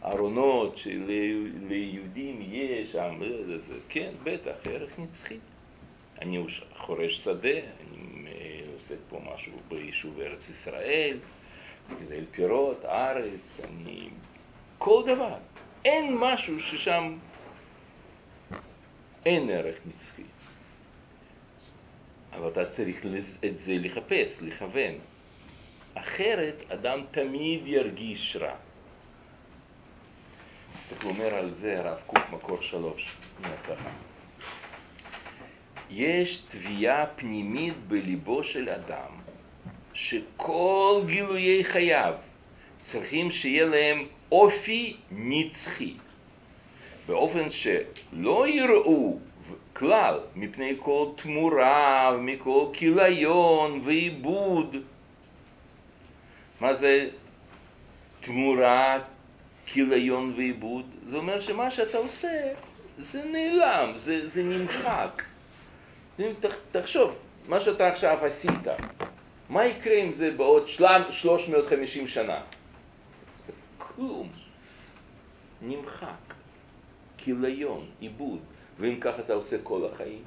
[0.03, 3.21] ארונות שליהודים יש שם,
[3.57, 5.37] זה, כן, בטח, ערך נצחי.
[6.21, 6.43] אני
[6.75, 11.17] חורש שדה, אני אה, עושה פה משהו ביישוב ארץ ישראל,
[11.89, 14.09] מגדל פירות, ארץ, אני...
[14.77, 15.35] כל דבר.
[15.85, 17.17] אין משהו ששם
[19.29, 20.23] אין ערך נצחי.
[22.33, 23.05] אבל אתה צריך
[23.45, 24.93] את זה לחפש, לכוון.
[25.93, 28.55] אחרת אדם תמיד ירגיש רע.
[30.79, 33.89] צריך לומר על זה הרב קוק מקור שלוש, ככה.
[35.89, 39.11] יש תביעה פנימית בליבו של אדם,
[39.93, 42.13] שכל גילויי חייו
[42.81, 45.93] צריכים שיהיה להם אופי נצחי,
[47.09, 49.19] באופן שלא יראו
[49.73, 54.75] כלל מפני כל תמורה ומכל כיליון ועיבוד.
[56.61, 57.09] מה זה
[58.19, 58.99] תמורה,
[59.65, 60.85] כיליון ועיבוד?
[61.07, 62.53] זה אומר שמה שאתה עושה
[62.97, 65.23] זה נעלם, זה, זה נמחק.
[66.71, 68.67] תחשוב, מה שאתה עכשיו עשית,
[69.49, 72.41] מה יקרה עם זה בעוד 350 שנה?
[73.77, 74.29] כלום.
[75.61, 76.28] נמחק.
[77.23, 78.39] כיליון, עיבוד.
[78.79, 80.23] ואם ככה אתה עושה כל החיים,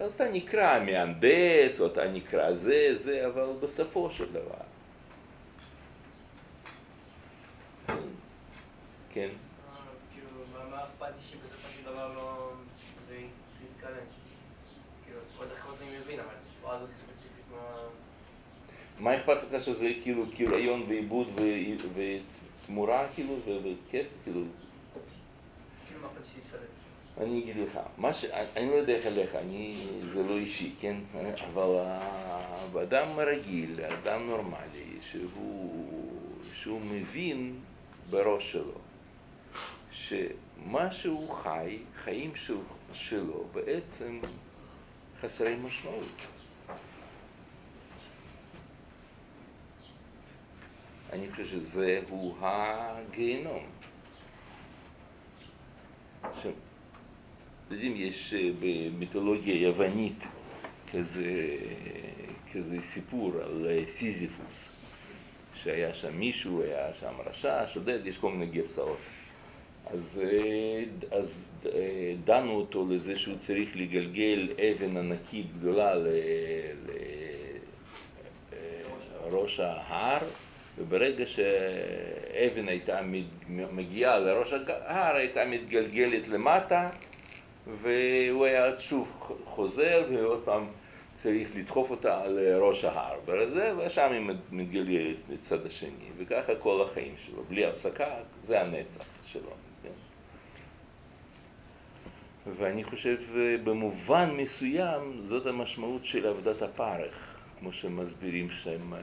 [0.00, 4.64] אז אתה נקרא מהנדס, או אתה נקרא זה, זה, אבל בסופו של דבר.
[9.10, 9.28] כן.
[10.12, 10.28] כאילו,
[12.14, 12.50] לא...
[15.04, 15.24] כאילו.
[18.98, 21.26] מה אכפת לך שזה כאילו כיליון ועיבוד
[21.94, 24.40] ותמורה כאילו וכסף כאילו?
[25.86, 26.13] כאילו, מה אכפת לי שיתקדם?
[27.20, 28.24] אני אגיד לך, מה ש...
[28.24, 29.88] אני לא יודע איך אליך, אני...
[30.12, 30.96] זה לא אישי, כן?
[31.44, 31.76] אבל
[32.74, 35.88] האדם רגיל, אדם נורמלי, שהוא,
[36.52, 37.60] שהוא מבין
[38.10, 38.78] בראש שלו
[39.94, 42.56] שמה שהוא חי, חיים של...
[42.92, 44.20] שלו בעצם
[45.20, 46.26] חסרי משמעות.
[51.12, 53.66] אני חושב שזהו הגיהנום.
[56.32, 56.52] עכשיו,
[57.66, 60.26] אתם יודעים, יש אה, במיתולוגיה יוונית
[60.92, 61.56] כזה,
[62.52, 64.68] כזה סיפור על אה, סיזיפוס,
[65.54, 68.98] שהיה שם מישהו, היה שם רשע, שודד, יש כל מיני גרסאות.
[69.86, 70.84] אז, אה,
[71.18, 71.40] אז
[72.24, 75.94] דנו אותו לזה שהוא צריך לגלגל אבן ענקית גדולה
[79.24, 80.24] לראש ההר,
[80.78, 83.00] וברגע שאבן הייתה
[83.48, 86.88] מגיעה לראש ההר, הייתה מתגלגלת למטה,
[87.66, 90.66] והוא היה שוב חוזר, ועוד פעם
[91.14, 97.14] צריך לדחוף אותה על ראש ההר, וזה, ושם היא מתגלגלת לצד השני, וככה כל החיים
[97.16, 99.50] שלו, בלי הפסקה, זה הנצח שלו.
[99.82, 99.88] כן?
[102.58, 103.16] ואני חושב
[103.64, 107.33] במובן מסוים זאת המשמעות של עבודת הפרך,
[107.64, 108.94] כמו שמסבירים שהם,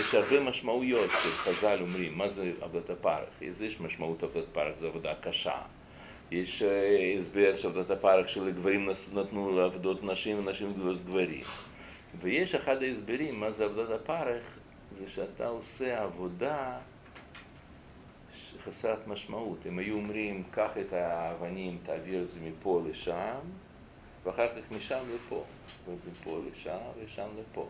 [0.00, 3.28] יש הרבה משמעויות שחז"ל אומרים, מה זה עבודת הפרך?
[3.40, 5.62] יש משמעות עבודת פרך, זו עבודה קשה.
[6.30, 6.62] יש
[7.20, 10.68] הסבר שעבודת הפרך שלגברים נתנו לעבודות נשים ונשים
[11.04, 11.44] גברים.
[12.20, 14.58] ויש אחד ההסברים, מה זה עבודת הפרך,
[14.90, 16.78] זה שאתה עושה עבודה
[18.64, 19.66] חסרת משמעות.
[19.66, 23.38] הם היו אומרים, קח את האבנים, תעביר את זה מפה לשם,
[24.24, 25.44] ואחר כך משם לפה,
[25.86, 27.68] ומפה לשם ושם לפה.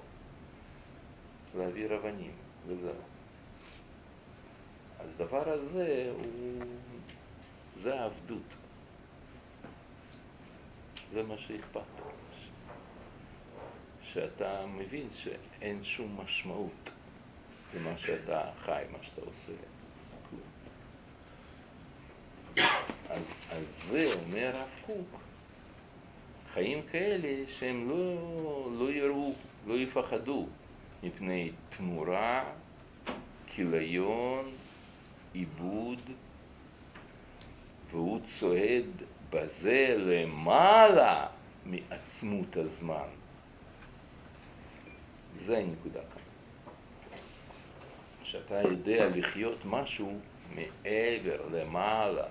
[1.57, 2.33] להעביר אבנים,
[2.67, 2.93] וזהו.
[4.99, 6.65] אז דבר הזה הוא
[7.77, 8.55] זה העבדות.
[11.13, 11.81] זה מה שאכפת.
[14.03, 16.91] שאתה מבין שאין שום משמעות
[17.75, 19.53] למה שאתה חי, מה שאתה עושה.
[23.09, 25.21] אז על זה אומר הרב קוק,
[26.53, 28.17] חיים כאלה שהם לא,
[28.79, 29.35] לא יראו,
[29.67, 30.47] לא יפחדו
[31.07, 32.45] מפני תמורה,
[33.47, 34.51] כיליון,
[35.33, 36.01] עיבוד,
[37.91, 41.27] והוא צועד בזה למעלה
[41.65, 43.09] מעצמות הזמן.
[45.37, 46.23] זה הנקודה כאן.
[48.23, 50.19] שאתה יודע לחיות משהו
[50.55, 52.27] מעבר, למעלה,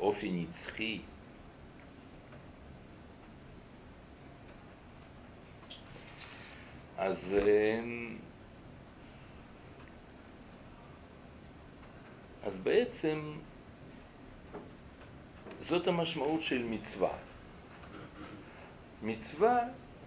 [0.00, 1.00] אופי נצחי.
[7.02, 7.80] אז אה,
[12.42, 13.32] אז בעצם
[15.60, 17.12] זאת המשמעות של מצווה.
[19.02, 19.58] מצווה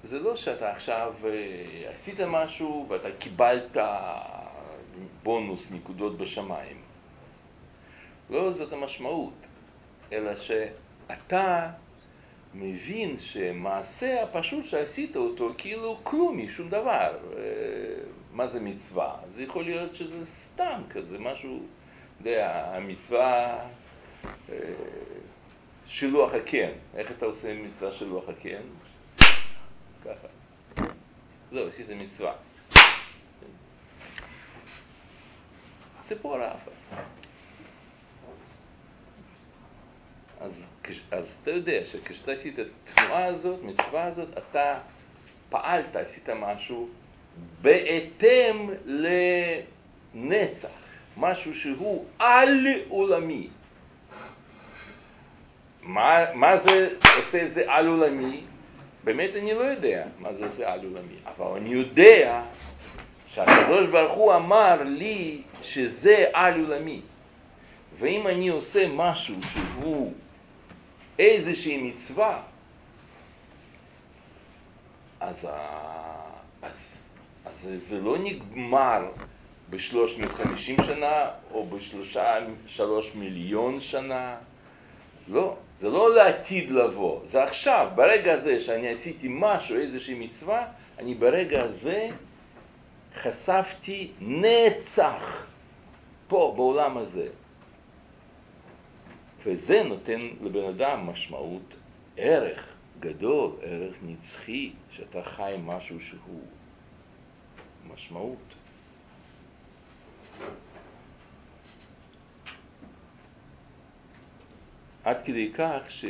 [0.04, 3.78] זה לא שאתה עכשיו אה, עשית משהו ואתה קיבלת
[5.24, 6.82] בונוס נקודות בשמיים.
[8.30, 9.48] לא זאת המשמעות,
[10.12, 11.72] אלא שאתה
[12.60, 17.18] מבין שמעשה הפשוט שעשית אותו כאילו כלום, שום דבר.
[17.38, 17.42] אה,
[18.34, 19.16] מה זה מצווה?
[19.36, 23.60] זה יכול להיות שזה סתם כזה, משהו, אתה יודע, המצווה
[24.50, 24.56] אה,
[25.86, 26.72] שילוח הקן.
[26.96, 28.62] איך אתה עושה מצווה שילוח הקן?
[30.06, 30.28] ככה.
[31.52, 32.34] זהו, עשית מצווה.
[36.02, 36.72] ציפור עפה.
[40.42, 40.70] אז,
[41.44, 44.80] אתה יודע שכשאתה עשית את התנועה הזאת, מצווה הזאת, אתה
[45.50, 46.90] פעלת, עשית משהו
[47.62, 48.70] בהתאם
[50.16, 50.70] לנצח,
[51.18, 53.48] משהו שהוא על עולמי.
[55.82, 58.42] מה, מה זה עושה את זה על עולמי?
[59.04, 62.44] באמת אני לא יודע מה זה עושה על עולמי, אבל אני יודע
[63.28, 67.02] שהקדוש ברוך הוא אמר לי שזה על עולמי.
[67.98, 70.14] ואם אני עושה משהו שהוא
[71.20, 72.42] איזושהי מצווה,
[75.20, 75.48] אז,
[76.62, 77.10] אז,
[77.46, 79.12] אז זה לא נגמר
[79.70, 82.18] ב-350 שנה או ב-3
[83.16, 84.38] מיליון שנה,
[85.28, 90.68] לא, זה לא לעתיד לבוא, זה עכשיו, ברגע הזה שאני עשיתי משהו, איזושהי מצווה,
[91.00, 92.10] אני ברגע הזה
[93.16, 95.46] חשפתי נצח
[96.28, 97.28] פה, בעולם הזה.
[99.46, 101.76] וזה נותן לבן אדם משמעות,
[102.18, 106.42] ערך גדול, ערך נצחי, שאתה חי משהו שהוא
[107.94, 108.56] משמעות.
[115.04, 116.06] עד כדי כך ש...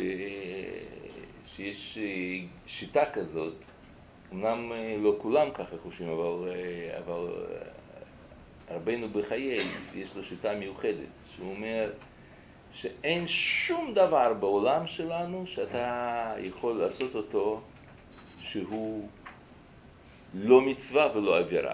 [1.45, 1.98] שיש
[2.67, 3.65] שיטה כזאת,
[4.34, 6.50] אמנם לא כולם ככה חושבים, אבל,
[6.98, 7.45] אבל
[8.69, 11.91] רבנו בחיי, יש לו שיטה מיוחדת, שהוא אומר
[12.75, 17.61] שאין שום דבר בעולם שלנו שאתה יכול לעשות אותו
[18.39, 19.09] שהוא
[20.33, 21.73] לא מצווה ולא עבירה.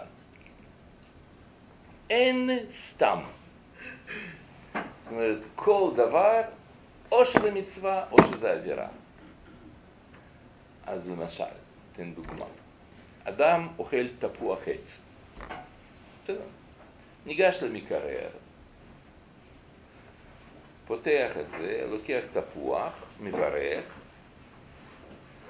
[2.10, 3.20] אין סתם.
[4.74, 6.42] זאת אומרת, כל דבר,
[7.12, 8.88] או שזה מצווה או שזה עבירה.
[10.84, 11.44] אז למשל,
[11.94, 12.46] תן דוגמה.
[13.24, 15.06] אדם אוכל תפוח עץ.
[17.26, 18.30] ניגש למקרר,
[20.92, 23.86] פותח את זה, לוקח תפוח, מברך,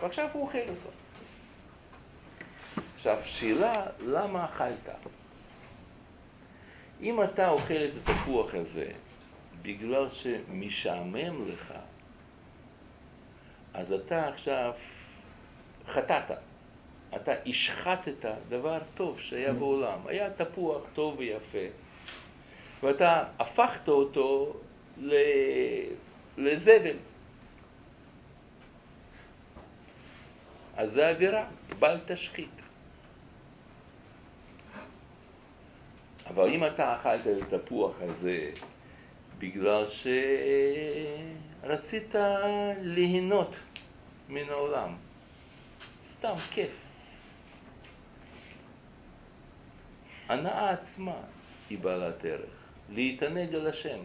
[0.02, 0.90] ועכשיו הוא אוכל אותו.
[2.96, 4.90] עכשיו, שאלה, למה אכלת?
[7.02, 8.92] אם אתה אוכל את התפוח הזה
[9.62, 11.74] בגלל שמשעמם לך,
[13.74, 14.74] אז אתה עכשיו
[15.86, 16.32] חטאת.
[17.16, 20.00] אתה השחטת דבר טוב שהיה בעולם.
[20.08, 21.68] היה תפוח טוב ויפה,
[22.84, 24.54] ואתה הפכת אותו
[26.38, 26.98] לזבל.
[30.76, 31.48] אז זה עבירה,
[31.80, 32.62] בל תשחית.
[36.28, 38.52] אבל אם אתה אכלת את התפוח הזה
[39.38, 39.86] בגלל
[41.64, 42.16] שרצית
[42.82, 43.56] ליהנות
[44.30, 44.96] מן העולם,
[46.10, 46.72] סתם כיף.
[50.30, 51.16] הנאה עצמה
[51.70, 54.00] היא בעלת ערך, להתענג על השם.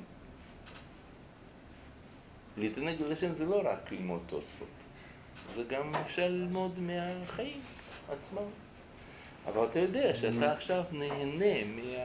[2.57, 4.69] להתענג על השם זה לא רק ללמוד תוספות,
[5.55, 7.61] זה גם אפשר ללמוד מהחיים
[8.09, 8.49] עצמם.
[9.47, 12.03] אבל אתה יודע שאתה עכשיו נהנה מה...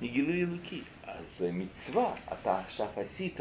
[0.00, 0.80] מגילוי אלוקי.
[1.06, 3.40] אז מצווה אתה עכשיו עשית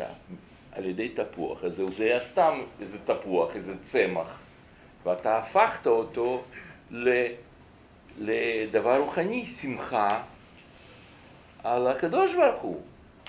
[0.71, 4.39] על ידי תפוח, אז זה היה סתם איזה תפוח, איזה צמח,
[5.03, 6.43] ואתה הפכת אותו
[8.17, 10.23] לדבר רוחני, שמחה
[11.63, 12.81] על הקדוש ברוך הוא,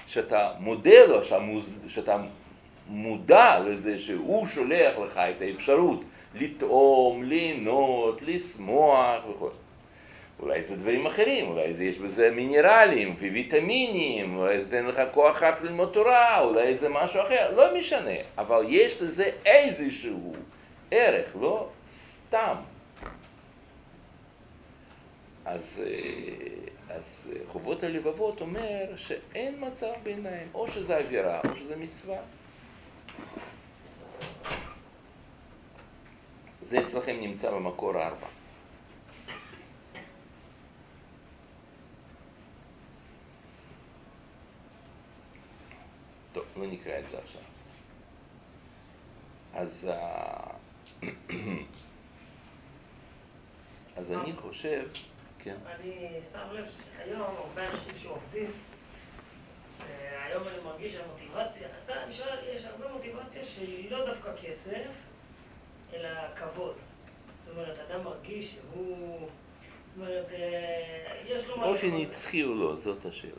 [0.06, 1.20] שאתה מודה לו,
[1.88, 2.16] שאתה
[2.90, 9.50] מודע לזה שהוא שולח לך את האפשרות לטעום, ליהנות, לשמוח וכו'.
[10.40, 15.42] אולי זה דברים אחרים, אולי זה יש בזה מינרלים וויטמינים, אולי זה נותן לך כוח
[15.42, 20.32] רק ללמוד תורה, אולי זה משהו אחר, לא משנה, אבל יש לזה איזשהו
[20.90, 22.54] ערך, לא סתם.
[25.44, 32.18] אז, אה, אז חובות הלבבות אומר שאין מצב ביניים, או שזה אווירה או שזה מצווה.
[36.62, 38.26] זה אצלכם נמצא במקור הארבע.
[46.32, 47.42] טוב, לא נקרא את זה עכשיו.
[49.54, 50.50] אז, אה,
[53.96, 54.88] אז אני חושב,
[55.38, 55.56] כן.
[55.66, 56.66] אני שם לב
[56.96, 58.50] שהיום הרבה אנשים שעובדים
[60.24, 64.90] היום אני מרגיש שהמוטיבציה, אז אני שואל, יש הרבה מוטיבציה שהיא לא דווקא כסף,
[65.94, 66.74] אלא כבוד.
[67.44, 69.28] זאת אומרת, אדם מרגיש שהוא...
[69.96, 71.90] זאת אומרת, אה, יש לו לאכול.
[71.92, 73.32] נצחי או לא, זאת השאלה.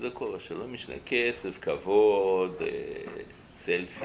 [0.00, 3.22] זה כל השאלה, לא משנה, כסף, כבוד, אה,
[3.54, 4.04] סלפי.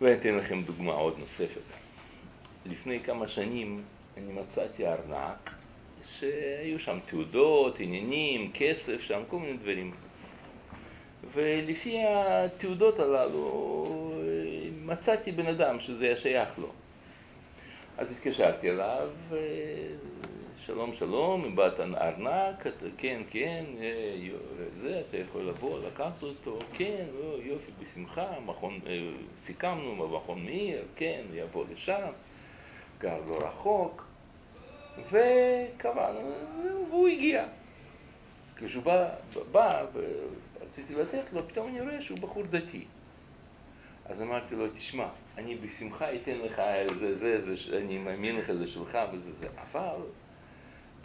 [0.00, 1.60] ואני אתן לכם דוגמה עוד נוספת.
[2.66, 3.82] לפני כמה שנים
[4.16, 5.57] אני מצאתי ארנק
[6.20, 9.92] שהיו שם תעודות, עניינים, כסף שם, כל מיני דברים.
[11.32, 14.12] ולפי התעודות הללו
[14.84, 16.68] מצאתי בן אדם שזה היה שייך לו.
[17.98, 19.36] אז התקשרתי אליו, אה,
[20.58, 22.66] שלום שלום, מבט ארנק,
[22.98, 24.28] כן כן, אה,
[24.80, 29.10] זה, אתה יכול לבוא, לקחת אותו, כן, או, יופי, בשמחה, מכון, אה,
[29.42, 32.10] סיכמנו במכון מאיר, כן, יבוא לשם,
[33.00, 34.07] גר לא רחוק,
[35.06, 36.32] וקבענו,
[36.90, 37.46] והוא הגיע.
[38.56, 39.08] כשהוא בא,
[39.52, 42.84] בא, ורציתי לתת לו, פתאום אני רואה שהוא בחור דתי.
[44.06, 46.62] אז אמרתי לו, תשמע, אני בשמחה אתן לך
[46.98, 50.00] זה, זה, זה, אני מאמין לך, זה שלך וזה זה, אבל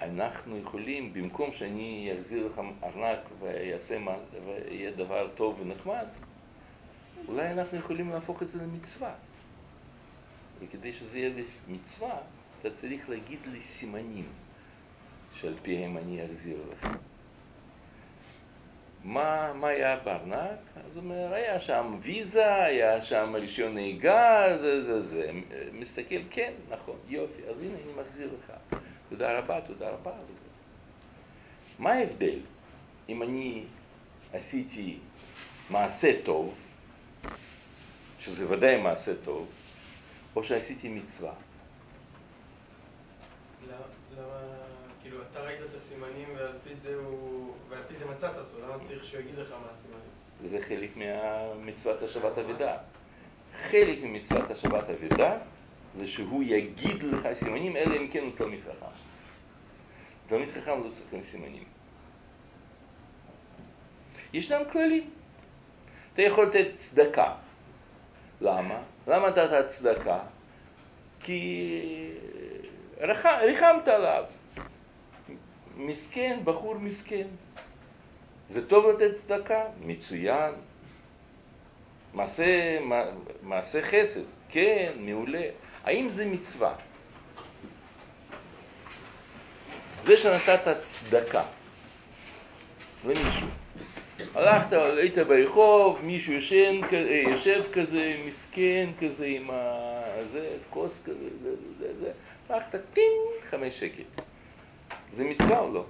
[0.02, 4.16] אנחנו יכולים, במקום שאני אחזיר לך ארנק ויעשה, מה-
[4.46, 6.06] ויהיה דבר טוב ונחמד,
[7.28, 9.14] אולי אנחנו יכולים להפוך את זה למצווה.
[10.60, 12.18] וכדי שזה יהיה מצווה,
[12.64, 14.26] אתה צריך להגיד לי סימנים
[15.34, 16.88] שעל פיהם אני אחזיר לך.
[19.04, 20.60] מה, מה היה בארנק?
[20.88, 25.32] אז הוא אומר, היה שם ויזה, היה שם רישיון נהיגה, זה זה זה.
[25.74, 28.54] מסתכל, כן, נכון, יופי, אז הנה אני מחזיר לך.
[29.10, 30.12] תודה רבה, תודה רבה.
[31.80, 32.40] מה ההבדל
[33.10, 33.64] אם אני
[34.34, 34.98] עשיתי
[35.70, 36.56] מעשה טוב,
[38.20, 39.52] שזה ודאי מעשה טוב,
[40.36, 41.34] או שעשיתי מצווה?
[45.02, 46.28] כאילו, אתה ראית את הסימנים
[47.70, 50.14] ועל פי זה מצאת אותו, למה צריך שהוא יגיד לך מה הסימנים?
[50.44, 52.78] זה חלק ממצוות השבת אבידה.
[53.54, 55.38] חלק ממצוות השבת אבידה
[55.96, 58.86] זה שהוא יגיד לך סימנים, אלא אם כן הוא תלמיד חכם.
[60.28, 61.64] תלמיד חכם לא צריכים סימנים.
[64.34, 65.10] ישנם כללים.
[66.14, 67.36] אתה יכול לתת צדקה.
[68.42, 68.84] למה?
[69.08, 70.20] למה נתת צדקה?
[71.20, 71.72] כי
[73.02, 74.24] ריחמת עליו.
[75.78, 77.28] מסכן, בחור מסכן.
[78.50, 79.64] זה טוב לתת צדקה?
[79.86, 80.54] מצוין.
[82.14, 85.44] מעשה, מע- מעשה חסד, כן, מעולה.
[85.84, 86.76] האם זה מצווה?
[90.06, 91.44] זה שנתת צדקה
[93.06, 93.48] למישהו.
[94.36, 99.84] הלכת, היית ברחוב, מישהו ישן, אה, יושב כזה, מסכן כזה עם ה...
[100.32, 102.12] זה, כוס כזה, זה, זה, זה,
[102.50, 104.04] הלכת, טינג, חמש שקל.
[105.12, 105.86] זה מצווה או לא?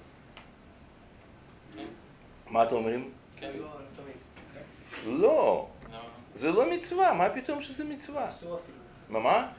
[2.49, 3.11] מה אתם אומרים?
[3.41, 5.19] לא, לא תמיד.
[5.21, 5.67] לא,
[6.33, 8.29] זה לא מצווה, מה פתאום שזה מצווה?
[8.29, 8.77] אסור אפילו.
[9.09, 9.51] מה, מה?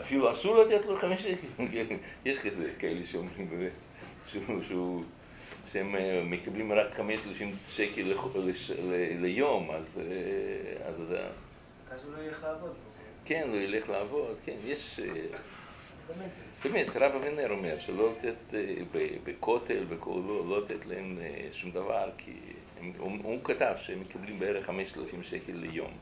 [0.00, 1.56] אפילו אסור, לתת לו חמש שקל.
[2.24, 3.72] יש כזה, כאלה שאומרים באמת,
[4.62, 5.04] שהוא,
[5.68, 8.12] שהם אה, מקבלים רק חמש שלושים שקל
[9.20, 11.26] ליום, אז, אה, אז זה,
[11.90, 12.74] אז הוא לא ילך לעבוד.
[13.24, 15.38] כן, הוא ילך לעבוד, כן, יש, אה,
[16.64, 16.96] באמת.
[16.96, 18.74] רב אבינר אומר שלא לתת אה,
[19.24, 22.32] בכותל, לא, לא לתת להם אה, שום דבר, כי
[22.98, 25.92] הוא, הוא כתב שהם מקבלים בערך חמש אלפים שקל ליום.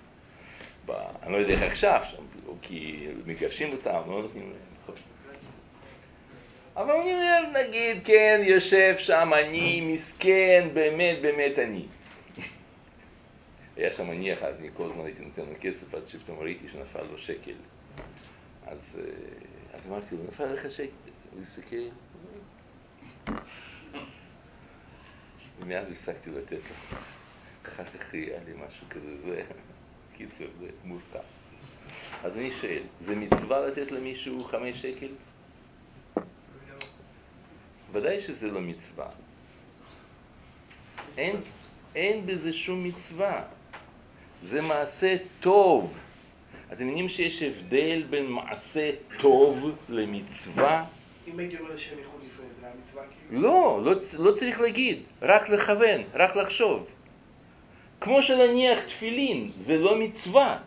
[1.22, 2.00] אני לא יודע איך עכשיו
[2.46, 4.96] או כי מגרשים אותם, לא נותנים להם.
[6.76, 11.82] אבל אני אומר, נגיד, כן, יושב שם אני, מסכן, באמת, באמת אני.
[13.78, 17.02] היה שם אני אחד, אני כל הזמן הייתי נותן לו כסף עד שפתאום ראיתי שנפל
[17.02, 17.54] לו שקל.
[18.66, 21.10] אז, אה, אז אמרתי לו, נפל לך שקל?
[21.32, 21.76] הוא הסתכל,
[25.60, 26.98] ומאז הפסקתי לתת לו.
[27.68, 29.42] אחר כך היה לי משהו כזה, זה,
[30.12, 31.18] קיצר, זה מורכב.
[32.22, 35.08] אז אני שואל, זה מצווה לתת למישהו חמש שקל?
[37.92, 39.10] ודאי שזה לא מצווה.
[41.16, 41.36] אין,
[41.94, 43.57] אין בזה שום מצווה.
[44.42, 45.94] זה מעשה טוב.
[46.72, 50.84] אתם מבינים שיש הבדל בין מעשה טוב למצווה?
[51.28, 53.42] אם הייתי אומר לשם ייחוד לפני זה, היה מצווה כאילו?
[53.42, 56.86] לא, לא, לא צריך להגיד, רק לכוון, רק לחשוב.
[58.00, 60.58] כמו שלהניח תפילין, זה לא מצווה.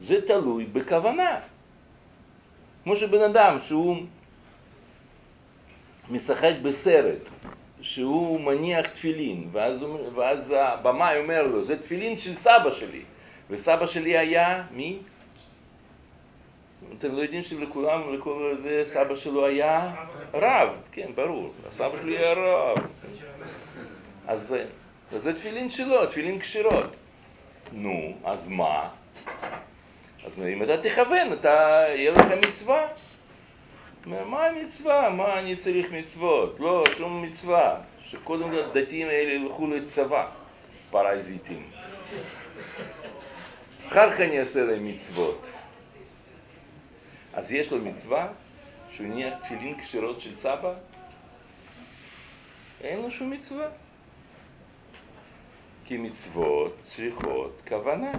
[0.00, 1.40] זה תלוי בכוונה.
[2.84, 3.96] כמו שבן אדם שהוא
[6.10, 7.28] משחק בסרט,
[7.86, 9.84] שהוא מניח תפילין, ואז,
[10.14, 13.02] ואז הבמאי אומר לו, זה תפילין של סבא שלי,
[13.50, 14.98] וסבא שלי היה מי?
[16.98, 19.94] אתם לא יודעים שלכולם, לכל זה, סבא שלו היה
[20.34, 22.78] רב, כן, ברור, הסבא שלי היה רב.
[24.26, 24.64] אז זה-
[25.12, 26.96] אז זה תפילין שלו, תפילין כשרות.
[27.72, 28.88] נו, אז מה?
[30.26, 31.48] אז אם אתה תכוון, אתה,
[31.88, 32.86] יהיה לך מצווה.
[34.06, 35.10] מה המצווה?
[35.10, 36.60] מה אני צריך מצוות?
[36.60, 37.80] לא, שום מצווה.
[38.00, 40.28] שקודם כל הדתיים האלה ילכו לצבא,
[40.90, 41.70] פרזיטים.
[43.88, 45.50] אחר כך אני אעשה להם מצוות.
[47.32, 48.28] אז יש לו מצווה
[48.90, 50.74] שהוא הניח תפילין כשרות של סבא?
[52.80, 53.68] אין לו שום מצווה.
[55.84, 58.12] כי מצוות צריכות כוונה.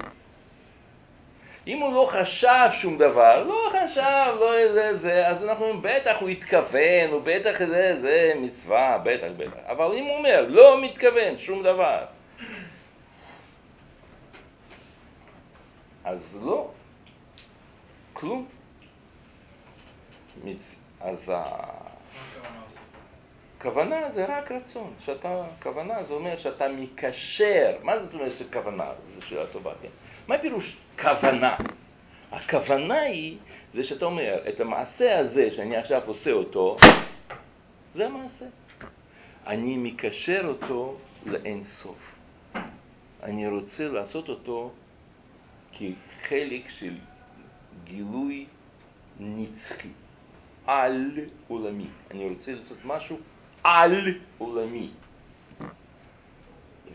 [1.67, 6.15] אם הוא לא חשב שום דבר, לא חשב, לא זה, זה, אז אנחנו אומרים, בטח
[6.19, 9.59] הוא התכוון, הוא בטח זה, זה מצווה, בטח, בטח.
[9.65, 12.05] אבל אם הוא אומר, לא מתכוון, שום דבר,
[16.03, 16.69] אז לא,
[18.13, 18.47] כלום.
[20.43, 20.79] מצ...
[20.99, 21.43] אז ה...
[23.61, 28.91] כוונה זה רק רצון, שאתה, כוונה זה אומר שאתה מקשר, מה זאת אומרת שכוונה?
[29.15, 29.87] זו שאלה טובה, כן?
[30.27, 31.55] מה פירוש כוונה?
[32.31, 33.37] הכוונה היא,
[33.73, 36.75] זה שאתה אומר, את המעשה הזה שאני עכשיו עושה אותו,
[37.95, 38.45] זה המעשה.
[39.47, 42.15] אני מקשר אותו לאין סוף.
[43.23, 44.71] אני רוצה לעשות אותו
[45.73, 46.93] כחלק של
[47.83, 48.45] גילוי
[49.19, 49.89] נצחי,
[50.67, 51.87] על עולמי.
[52.11, 53.17] אני רוצה לעשות משהו
[53.67, 54.89] על עולמי.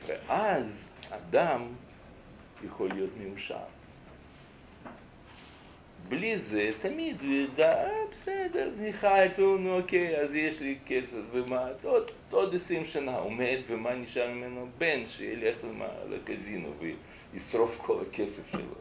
[0.06, 1.66] ואז אדם
[2.64, 3.56] יכול להיות מאושר.
[6.08, 10.60] בלי זה תמיד הוא ידע, אה, בסדר, אז אני חי איתו, נו אוקיי, אז יש
[10.60, 11.68] לי כסף, ומה,
[12.30, 14.68] עוד, עשרים שנה מת, ומה נשאר ממנו?
[14.78, 16.72] בן שילך למה, לקזינו
[17.32, 18.74] וישרוף כל הכסף שלו.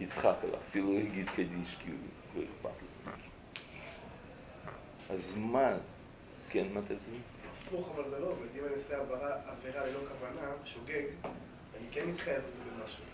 [0.00, 3.12] יצחק עליו, אפילו יגיד קדיש, כי הוא לא אכפת לו.
[5.10, 5.76] אז מה,
[6.50, 7.20] כן, מה תציג?
[7.66, 8.46] הפוך, אבל זה לא עובד.
[8.58, 8.94] אם אני עושה
[9.46, 13.04] עבירה ללא כוונה, שוגג, אני כן מתחייב לזה במשהו.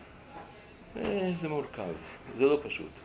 [0.96, 1.92] אה, זה מורכב,
[2.34, 3.00] זה לא פשוט.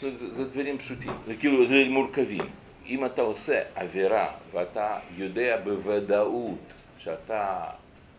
[0.00, 2.46] זה, דברים פשוטים, זה כאילו זה מורכבים.
[2.86, 7.70] אם אתה עושה עבירה ואתה יודע בוודאות שאתה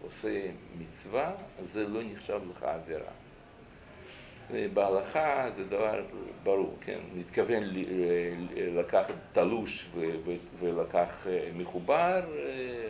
[0.01, 1.32] עושה מצווה,
[1.64, 3.12] זה לא נחשב לך עבירה.
[4.74, 6.01] בהלכה זה דבר
[6.43, 6.99] ברור, כן?
[7.16, 7.64] מתכוון
[8.56, 9.89] לקחת תלוש
[10.60, 12.89] ולקח אה, מחובר, אה,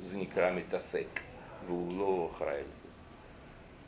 [0.00, 1.20] זה נקרא מתעסק,
[1.66, 2.88] והוא לא אחראי לזה.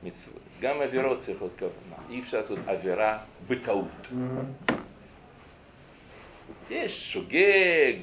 [0.03, 0.41] מצוות.
[0.61, 1.97] גם עבירות צריכות כוונה.
[2.11, 3.19] אי אפשר לעשות עבירה
[3.49, 4.09] בטעות.
[6.71, 7.35] יש שוגג,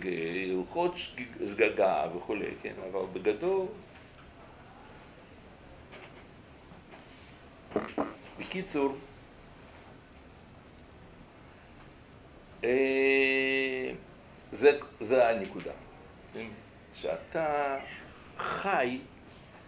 [0.07, 0.11] אה,
[0.59, 2.73] הלכות שג- שגגה וכולי, כן?
[2.91, 3.65] אבל בגדול...
[8.51, 8.95] בקיצור,
[12.63, 13.91] אה,
[14.51, 15.71] זה, זה הנקודה.
[16.33, 16.47] כן?
[16.93, 17.77] שאתה
[18.37, 18.99] חי,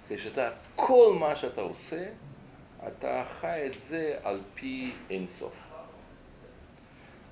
[0.09, 2.05] כשאתה, כל מה שאתה עושה,
[2.87, 5.55] אתה חי את זה על פי אינסוף.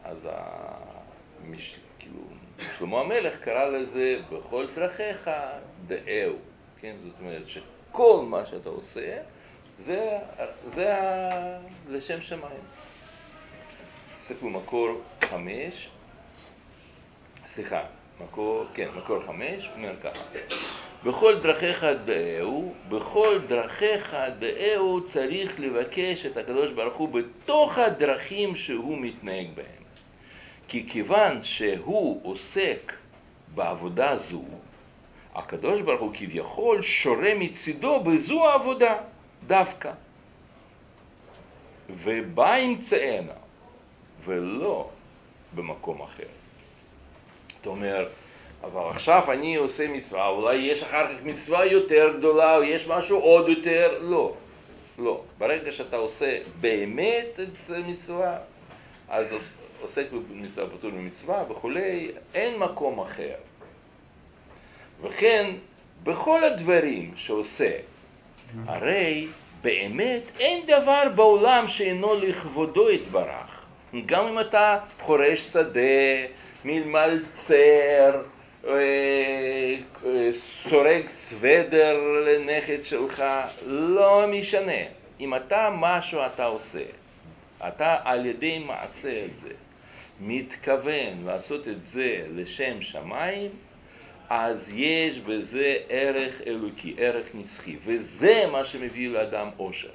[0.04, 1.80] אז המש...
[2.00, 2.20] כאילו,
[2.78, 5.30] שלמה המלך קרא לזה בכל דרכיך
[5.88, 6.36] דאהו,
[6.80, 6.96] כן?
[7.04, 9.22] זאת אומרת שכל מה שאתה עושה
[9.82, 10.18] זה,
[10.68, 11.30] זה ה...
[11.90, 12.62] לשם שמיים.
[14.18, 15.90] תסתכלו מקור חמש,
[17.46, 17.82] סליחה,
[18.24, 20.24] מקור, כן, מקור חמש, אומר ככה,
[21.04, 28.98] בכל דרכיך דאהו, בכל דרכיך דאהו צריך לבקש את הקדוש ברוך הוא בתוך הדרכים שהוא
[28.98, 29.84] מתנהג בהם.
[30.68, 32.94] כי כיוון שהוא עוסק
[33.56, 34.44] בעבודה זו,
[35.36, 38.98] הקדוש ברוך הוא כביכול שורה מצידו בזו העבודה
[39.48, 39.92] דווקא.
[41.90, 43.34] ובאמצענה,
[44.26, 44.90] ולא
[45.56, 46.28] במקום אחר.
[47.58, 48.08] זאת אומרת,
[48.64, 53.20] אבל עכשיו אני עושה מצווה, אולי יש אחר כך מצווה יותר גדולה, או יש משהו
[53.20, 54.34] עוד יותר, לא,
[55.00, 55.24] לא.
[55.38, 58.38] ברגע שאתה עושה באמת את המצווה,
[59.10, 59.36] אז
[59.82, 63.36] עוסק במצווה פטור ממצווה וכולי, אין מקום אחר.
[65.02, 65.52] וכן,
[66.04, 67.78] בכל הדברים שעושה,
[68.66, 69.28] הרי
[69.62, 73.66] באמת אין דבר בעולם שאינו לכבודו יתברך.
[74.06, 75.82] גם אם אתה חורש שדה,
[76.66, 78.22] מלמלצר,
[80.34, 83.24] סורג סוודר לנכד שלך,
[83.68, 84.82] לא משנה.
[85.20, 86.84] אם אתה משהו אתה עושה,
[87.68, 89.50] אתה על ידי מעשה את זה,
[90.20, 93.50] מתכוון לעשות את זה לשם שמיים,
[94.34, 99.90] אז יש בזה ערך אלוקי, ערך נצחי, וזה מה שמביא לאדם עושר.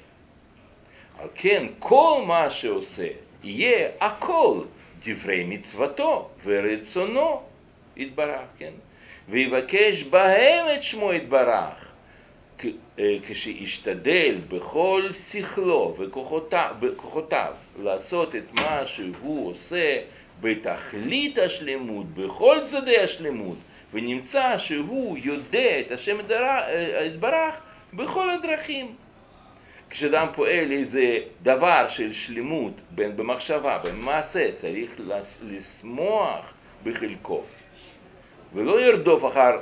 [1.19, 3.09] על כן, כל מה שעושה
[3.45, 4.61] יהיה הכל
[5.05, 7.43] דברי מצוותו ורצונו
[7.97, 8.73] יתברך, כן?
[9.29, 11.93] ויבקש בהם את שמו יתברך,
[12.65, 19.99] אה, כשישתדל בכל שכלו וכוחותיו לעשות את מה שהוא עושה
[20.41, 23.57] בתכלית השלמות, בכל צדדי השלמות,
[23.93, 26.19] ונמצא שהוא יודע את השם
[27.07, 27.55] יתברך
[27.95, 28.95] בכל הדרכים.
[29.91, 34.91] כשאדם פועל איזה דבר של שלמות בין במחשבה, במעשה, צריך
[35.49, 36.53] לשמוח
[36.85, 37.43] בחלקו,
[38.55, 39.59] ולא ירדוף אחר,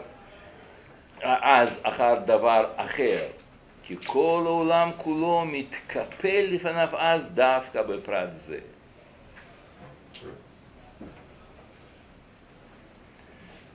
[1.23, 3.27] אז אחר דבר אחר,
[3.83, 8.59] כי כל העולם כולו מתקפל לפניו אז דווקא בפרט זה.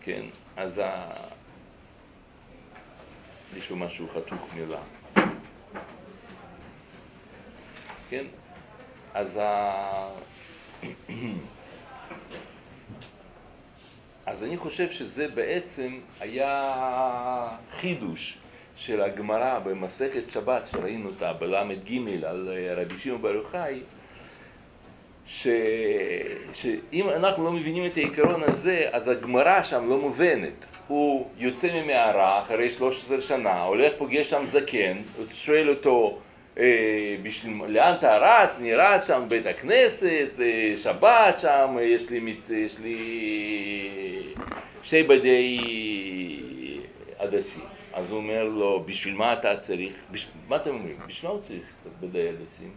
[0.02, 0.22] כן,
[0.58, 1.12] אז ה...
[3.58, 4.82] יש פה משהו חתוך מילה.
[8.10, 8.26] כן?
[9.14, 10.10] אז ה...
[14.26, 18.38] אז אני חושב שזה בעצם היה חידוש
[18.76, 21.92] של הגמרא במסכת שבת שראינו אותה בל"ג
[22.24, 23.82] על רבי שמעון בר יוחאי
[25.30, 25.48] ש...
[26.54, 30.66] שאם אנחנו לא מבינים את העיקרון הזה, אז הגמרא שם לא מובנת.
[30.88, 34.98] הוא יוצא ממערה אחרי 13 שנה, הולך פוגש שם זקן,
[35.32, 36.20] שואל אותו,
[36.58, 38.60] אה, בשביל, לאן אתה רץ?
[38.60, 42.98] אני רץ שם בית הכנסת, אה, שבת שם, יש לי, יש לי
[44.84, 45.60] שתי בדי
[47.20, 47.64] הדסים.
[47.94, 50.28] אז הוא אומר לו, בשביל מה אתה צריך, בש...
[50.48, 50.98] מה אתם אומרים?
[51.08, 51.64] בשביל מה הוא צריך
[52.02, 52.72] בדי הדסים?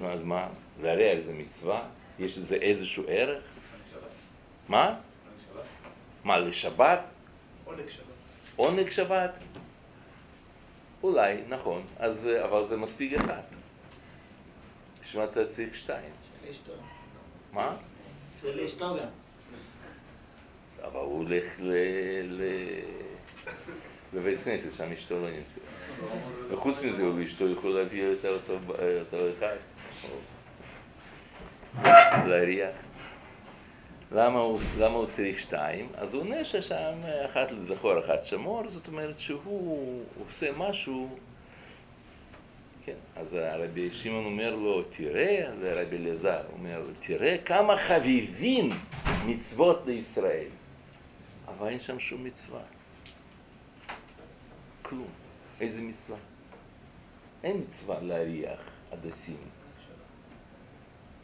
[0.00, 0.48] נו, אז מה?
[0.80, 1.88] זה מצווה?
[2.18, 3.42] יש לזה איזשהו ערך?
[4.68, 4.94] מה?
[6.24, 7.00] מה, לשבת?
[7.64, 8.04] עונג שבת.
[8.56, 9.34] עונג שבת?
[11.02, 13.42] אולי, נכון, אז, אבל זה מספיק אחד.
[15.02, 16.10] בשביל אתה צריך שתיים?
[16.42, 16.72] של אשתו.
[17.52, 17.76] מה?
[18.40, 19.08] של אשתו גם.
[20.82, 21.72] אבל הוא הולך ל...
[22.24, 22.42] ל...
[24.14, 25.62] בבית כנסת, שם אשתו לא נמצאת.
[26.50, 28.54] וחוץ מזה, הוא ואשתו יכול להביא אותו,
[29.00, 29.56] אותו אחד.
[32.26, 32.74] להריח.
[34.12, 35.88] למה הוא, למה הוא צריך שתיים?
[35.94, 36.94] אז הוא עונה ששם
[37.26, 41.18] אחת לזכור, אחת שמור, זאת אומרת שהוא עושה משהו,
[42.84, 48.68] כן, אז הרבי שמעון אומר לו, תראה, זה רבי אלעזר, אומר לו, תראה כמה חביבים
[49.26, 50.48] מצוות לישראל,
[51.48, 52.60] אבל אין שם שום מצווה,
[54.82, 55.10] כלום,
[55.60, 56.18] איזה מצווה?
[57.44, 59.61] אין מצווה להריח הדסים.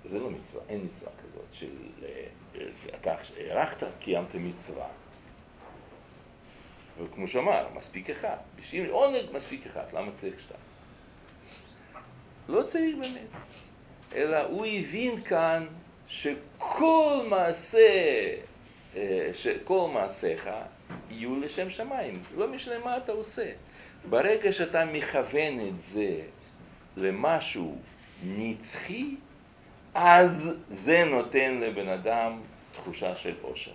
[0.08, 1.70] זה לא מצווה, אין מצווה כזאת של
[2.94, 4.86] אתה הארכת, קיימת מצווה.
[6.98, 8.36] וכמו שאמר, מספיק אחד.
[8.56, 10.60] בשביל עונג מספיק אחד, למה צריך שתיים?
[12.48, 13.28] לא צריך באמת.
[14.14, 15.66] אלא הוא הבין כאן
[16.06, 17.88] שכל מעשה,
[18.96, 20.50] אה, שכל מעשיך
[21.10, 22.22] יהיו לשם שמיים.
[22.36, 23.50] לא משנה מה אתה עושה.
[24.10, 26.20] ברגע שאתה מכוון את זה
[26.96, 27.78] למשהו
[28.22, 29.16] נצחי,
[29.94, 32.40] אז זה נותן לבן אדם
[32.72, 33.70] תחושה של עושר.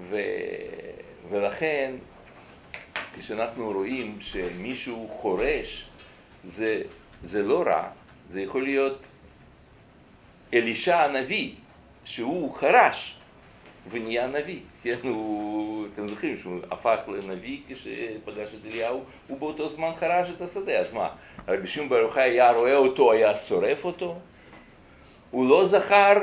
[0.00, 0.16] ו...
[1.28, 1.94] ולכן,
[3.18, 5.84] כשאנחנו רואים שמישהו חורש,
[6.48, 6.82] זה,
[7.24, 7.90] זה לא רע,
[8.30, 9.06] זה יכול להיות
[10.54, 11.54] אלישע הנביא,
[12.04, 13.16] שהוא חרש
[13.90, 14.60] ונהיה נביא.
[14.82, 15.57] כן, הוא,
[15.98, 20.92] אתם זוכרים שהוא הפך לנביא כשפגש את אליהו, הוא באותו זמן חרש את השדה, אז
[20.92, 21.08] מה,
[21.48, 24.18] רבי שמעון בר יוחאי היה רואה אותו, היה שורף אותו?
[25.30, 26.14] הוא לא זכר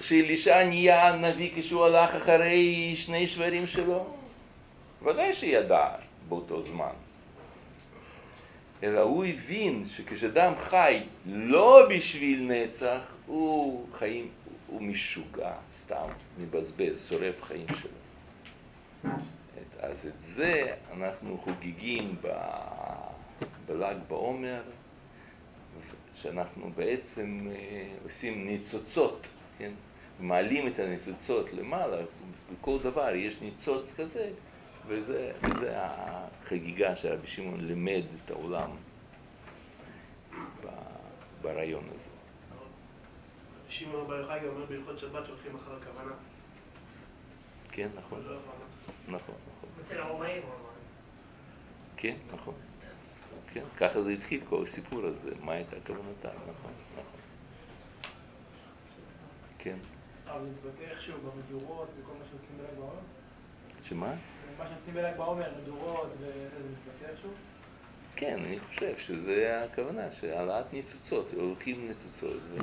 [0.00, 4.06] שאלישע נהיה נביא כשהוא הלך אחרי שני שברים שלו?
[5.02, 5.88] ודאי שידע
[6.28, 6.92] באותו זמן.
[8.82, 14.28] אלא הוא הבין שכשאדם חי לא בשביל נצח, הוא חיים,
[14.66, 16.06] הוא משוגע, סתם
[16.38, 18.09] מבזבז, שורף חיים שלו.
[19.80, 22.28] אז את זה אנחנו חוגגים ב...
[23.66, 24.62] בל"ג בעומר,
[26.12, 29.26] שאנחנו בעצם אה, עושים ניצוצות,
[29.58, 29.72] כן?
[30.20, 31.96] מעלים את הניצוצות למעלה,
[32.52, 34.30] בכל דבר יש ניצוץ כזה,
[34.86, 38.70] וזה, וזה החגיגה שרבי שמעון לימד את העולם
[41.42, 42.10] ברעיון הזה.
[43.68, 46.12] שמעון בר יוחאי אומר בהלכות שבת שהולכים אחר הכוונה.
[47.72, 48.22] כן, נכון.
[49.08, 49.68] נכון, נכון.
[49.84, 50.70] אצל הרומאים הוא אמר.
[51.96, 52.54] כן, נכון.
[53.52, 57.20] כן, ככה זה התחיל כל הסיפור הזה, מה הייתה כוונתה, נכון, נכון.
[59.58, 59.76] כן.
[60.26, 63.00] אבל זה מתבטא איכשהו במדורות וכל מה שעושים בל"ג בעומר?
[63.84, 64.14] שמה?
[64.58, 67.30] מה שעושים בל"ג בעומר, מדורות, וזה מתבטא איכשהו?
[68.16, 72.40] כן, אני חושב שזה הכוונה, שהעלאת ניצוצות, הולכים ניצוצות.
[72.42, 72.58] ו...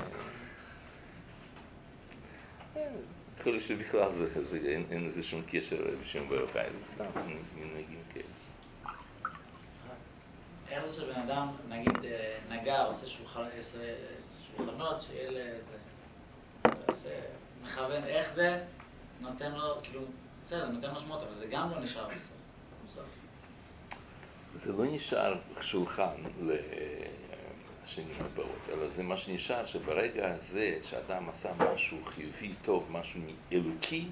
[3.40, 7.06] יכול להיות שבכלל זה, זה אין, אין לזה שום קשר בשם ברוך זה סתם
[7.56, 8.26] מנהגים כאלה.
[10.70, 15.60] איך זה שבן אדם, נגיד, אה, נגע, עושה שולחנות, שיהיה לזה,
[16.88, 17.10] עושה,
[17.64, 18.64] מכוון, איך זה
[19.22, 20.02] נותן לו, כאילו,
[20.46, 22.08] בסדר, נותן משמעות, אבל זה גם לא נשאר
[22.86, 23.06] בסוף.
[24.56, 26.16] זה לא נשאר שולחן
[27.88, 33.22] לשנים הבאות, אלא זה מה שנשאר, שברגע הזה שאדם עשה משהו חיובי, טוב, משהו
[33.54, 34.06] אלוקי,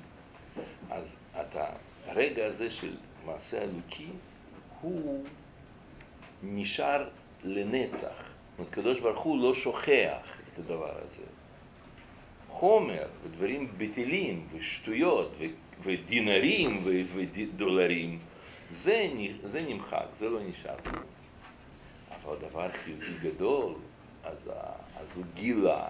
[0.90, 1.66] אז אתה,
[2.06, 2.96] הרגע הזה של
[3.26, 4.08] מעשה אלוקי,
[4.82, 5.24] הוא
[6.44, 7.10] נשאר
[7.44, 8.32] לנצח.
[8.32, 11.26] זאת אומרת, הקדוש ברוך הוא לא שוכח את הדבר הזה.
[12.50, 15.36] חומר ודברים בטלים ושטויות
[15.84, 18.20] ודינרים ודולרים,
[18.70, 19.08] זה,
[19.44, 20.76] זה נמחק, זה לא נשאר.
[22.26, 23.74] אבל דבר חיובי גדול,
[24.24, 24.50] אז,
[24.96, 25.88] אז הוא גילה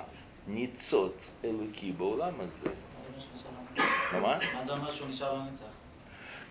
[0.48, 2.70] ניצוץ אלוקי בעולם הזה.
[4.14, 4.40] מה?
[4.54, 5.66] מה זה אומר שהוא נשאר לנצח?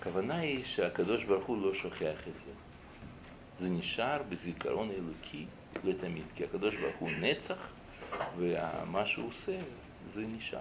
[0.00, 2.50] הכוונה היא שהקדוש ברוך הוא לא שוכח את זה.
[3.58, 5.46] זה נשאר בזיכרון אלוקי
[5.84, 7.68] לתמיד, כי הקדוש ברוך הוא נצח,
[8.36, 9.58] ומה שהוא עושה
[10.06, 10.60] זה נשאר.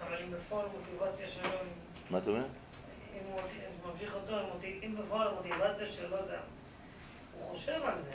[0.00, 1.50] אבל אם בפועל המוטיבציה שלו...
[2.10, 2.44] מה אתה אומר?
[3.14, 3.40] אם הוא
[3.92, 4.36] ממשיך אותו,
[4.82, 6.36] אם בפועל המוטיבציה שלו זה...
[7.40, 8.10] הוא חושב על זה,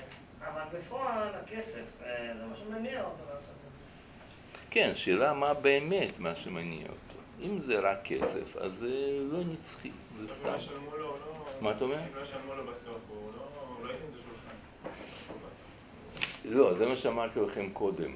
[0.47, 4.59] אבל בפועל הכסף אה, זה מה שמניע אותו לעשות את זה.
[4.71, 7.21] כן, שאלה מה באמת מה שמניע אותו.
[7.41, 8.89] אם זה רק כסף, אז זה
[9.31, 10.55] לא נצחי, זה סתם.
[10.97, 11.17] לא-
[11.61, 11.95] מה אתה אומר?
[11.95, 13.31] אם לא ישלמו לו בסוף, הוא
[13.83, 14.55] לא ייתן את השולחן.
[16.45, 18.11] לא, זה מה שאמרתי לכם קודם.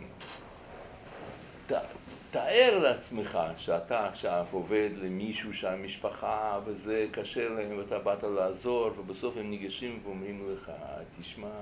[2.36, 9.50] תאר לעצמך שאתה עכשיו עובד למישהו שהמשפחה וזה קשה להם ואתה באת לעזור ובסוף הם
[9.50, 10.72] ניגשים ואומרים לך,
[11.20, 11.62] תשמע,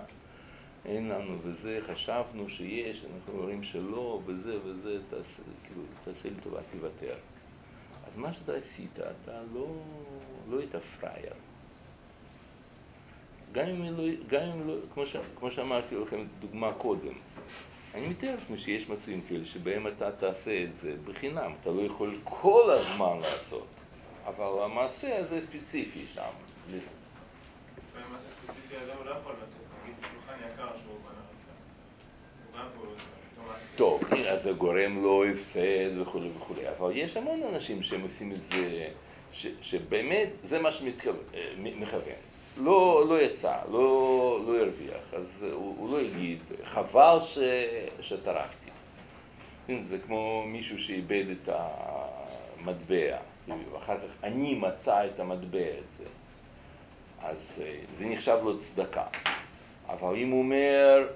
[0.85, 6.59] אין לנו וזה, חשבנו שיש, אנחנו רואים שלא, וזה וזה, תעשה, כאילו, תעשה לי טובה,
[6.71, 7.13] תוותר.
[8.07, 9.67] אז מה שאתה עשית, אתה לא,
[10.49, 11.33] לא היית פראייר.
[13.51, 17.13] גם אם לא, גם אם לא כמו, ש, כמו שאמרתי לכם דוגמה קודם,
[17.93, 22.19] אני מתאר לעצמי שיש מצבים כאלה שבהם אתה תעשה את זה בחינם, אתה לא יכול
[22.23, 23.67] כל הזמן לעשות,
[24.25, 26.21] אבל המעשה הזה ספציפי שם.
[26.71, 26.77] לא.
[33.75, 38.41] טוב, אז זה גורם לו הפסד וכולי וכולי, אבל יש המון אנשים שהם עושים את
[38.41, 38.87] זה,
[39.61, 42.32] שבאמת זה מה שמכוון.
[42.57, 47.37] לא, לא יצא, לא, לא הרוויח, אז הוא, הוא לא יגיד, חבל ש,
[48.01, 48.69] שטרחתי.
[49.81, 53.17] זה כמו מישהו שאיבד את המטבע,
[53.71, 56.09] ואחר כך אני מצא את המטבע הזה.
[57.19, 59.05] אז אה, זה נחשב לו צדקה.
[59.87, 61.07] אבל אם הוא אומר,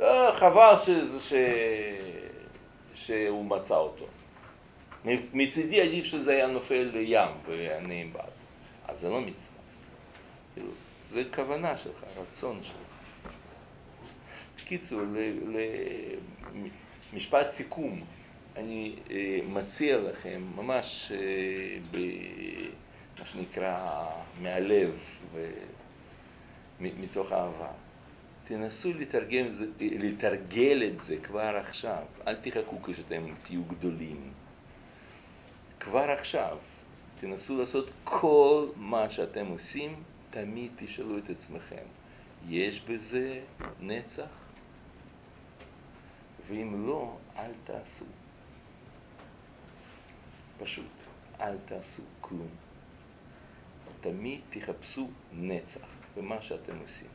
[0.00, 0.90] אה, חבל ש,
[1.28, 1.34] ש,
[2.94, 4.04] שהוא מצא אותו.
[5.32, 8.30] מצידי עדיף שזה היה נופל לים ואני בעד.
[8.88, 9.51] אז זה לא מצווה.
[10.54, 10.70] כאילו,
[11.10, 12.92] זה כוונה שלך, רצון שלך.
[14.56, 15.00] בקיצור,
[17.12, 18.04] למשפט סיכום,
[18.56, 24.06] אני אה, מציע לכם, ממש אה, במה שנקרא
[24.42, 24.98] מהלב
[26.80, 27.72] ומתוך אהבה,
[28.44, 29.46] תנסו לתרגם
[29.80, 34.32] לתרגל את זה כבר עכשיו, אל תחכו כשאתם תהיו גדולים.
[35.80, 36.58] כבר עכשיו,
[37.20, 40.02] תנסו לעשות כל מה שאתם עושים
[40.32, 41.84] תמיד תשאלו את עצמכם,
[42.48, 43.40] יש בזה
[43.80, 44.28] נצח?
[46.48, 48.04] ואם לא, אל תעשו.
[50.58, 50.92] פשוט,
[51.40, 52.48] אל תעשו כלום.
[54.00, 57.08] תמיד תחפשו נצח במה שאתם עושים.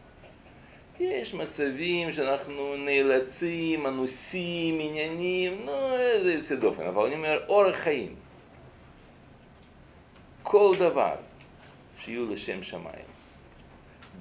[0.99, 8.15] יש מצבים שאנחנו נאלצים, אנוסים, עניינים, נו, זה יוצא דופן, אבל אני אומר, אורח חיים.
[10.43, 11.15] כל דבר
[12.07, 13.05] שיהיו לשם שמיים.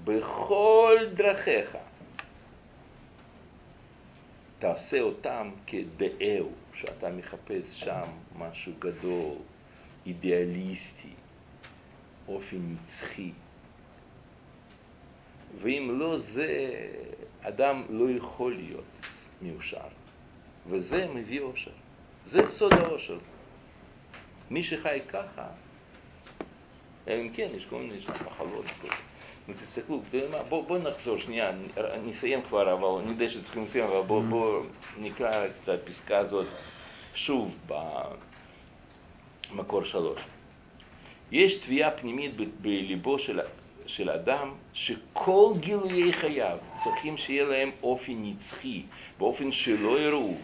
[0.05, 1.77] בכל דרכיך.
[4.59, 8.03] תעשה אותם כדאהו, שאתה מחפש שם
[8.39, 9.35] משהו גדול,
[10.07, 11.13] אידיאליסטי,
[12.29, 13.31] אופי נצחי.
[15.59, 16.49] ואם לא זה,
[17.43, 19.01] אדם לא יכול להיות
[19.43, 19.89] מאושר.
[20.67, 21.71] וזה מביא אושר.
[22.25, 23.19] זה סוד האושר.
[24.51, 25.49] מי שחי ככה,
[27.09, 28.65] אם כן יש כל מיני מחלות.
[29.55, 30.03] תסתכלו,
[30.49, 31.53] בואו בוא נחזור שנייה,
[32.05, 34.63] נסיים כבר, אבל אני יודע שצריכים לסיים, אבל בואו בוא
[34.99, 36.47] נקרא את הפסקה הזאת
[37.15, 37.57] שוב
[39.53, 40.21] במקור שלוש.
[41.33, 43.41] יש תביעה פנימית בליבו של,
[43.87, 48.83] של אדם שכל גילויי חייו צריכים שיהיה להם אופי נצחי,
[49.19, 50.35] באופן שלא יראו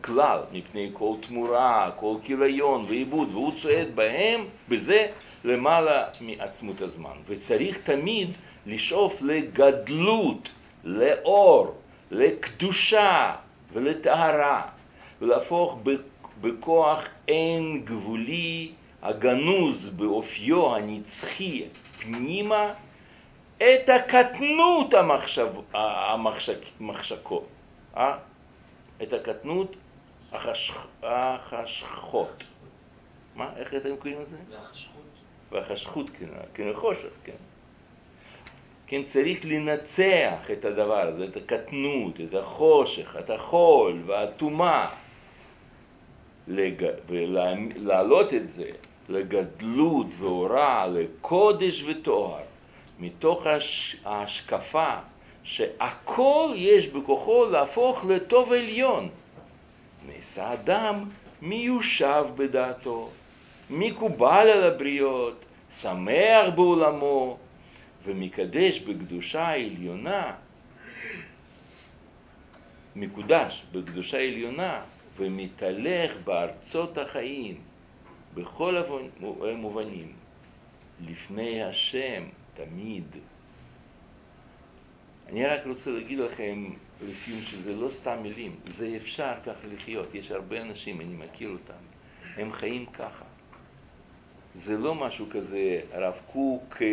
[0.00, 5.06] כלל מפני כל תמורה, כל כיליון ועיבוד, והוא צועד בהם, בזה,
[5.44, 7.16] למעלה מעצמות הזמן.
[7.26, 8.30] וצריך תמיד
[8.66, 10.48] לשאוף לגדלות,
[10.84, 11.74] לאור,
[12.10, 13.34] לקדושה
[13.72, 14.62] ולטהרה,
[15.20, 15.78] ולהפוך
[16.40, 18.72] בכוח אין גבולי
[19.02, 21.64] הגנוז באופיו הנצחי
[21.98, 22.72] פנימה
[23.56, 27.42] את הקטנות המחשב, המחשק, מחשקו,
[27.96, 28.18] אה?
[29.02, 29.76] את הקטנות
[30.32, 32.44] החשכ, החשכות.
[33.34, 33.50] מה?
[33.56, 34.36] איך אתם קוראים לזה?
[34.50, 35.19] והחשכות.
[35.52, 37.32] והחשכות, כן, כן, החושך, כן.
[38.86, 44.88] כן, צריך לנצח את הדבר הזה, את הקטנות, את החושך, את החול והטומאה,
[46.48, 46.86] לג...
[47.08, 48.70] ולהעלות את זה
[49.08, 52.42] לגדלות והוראה, לקודש ותואר,
[52.98, 53.96] מתוך הש...
[54.04, 54.94] ההשקפה
[55.42, 59.08] שהכל יש בכוחו להפוך לטוב עליון.
[60.06, 61.04] נעשה אדם
[61.42, 63.10] מיושב בדעתו,
[63.70, 65.44] מקובל על הבריות,
[65.74, 67.38] שמח בעולמו,
[68.04, 70.34] ומקדש בקדושה העליונה,
[72.96, 74.82] מקודש בקדושה העליונה,
[75.16, 77.60] ומתהלך בארצות החיים,
[78.34, 78.76] בכל
[79.40, 80.12] המובנים,
[81.06, 83.16] לפני השם תמיד.
[85.28, 86.70] אני רק רוצה להגיד לכם
[87.08, 90.14] לסיום שזה לא סתם מילים, זה אפשר ככה לחיות.
[90.14, 91.82] יש הרבה אנשים, אני מכיר אותם,
[92.36, 93.29] הם חיים ככה.
[94.54, 96.86] זה לא משהו כזה רב קוק, אה,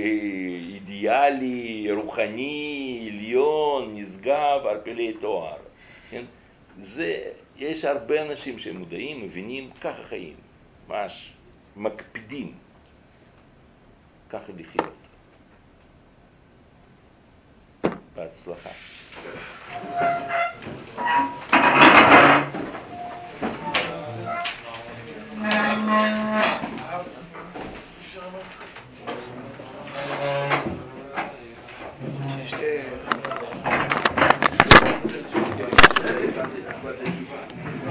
[0.73, 5.57] אידיאלי, רוחני, עליון, נשגב, ערפלי תואר.
[6.09, 6.25] כן?
[6.77, 10.35] זה, יש הרבה אנשים שמודעים, מבינים, ככה חיים,
[10.87, 11.33] ממש
[11.75, 12.53] מקפידים
[14.29, 15.07] ככה לחיות.
[18.15, 18.69] בהצלחה.
[25.49, 26.26] Thank you.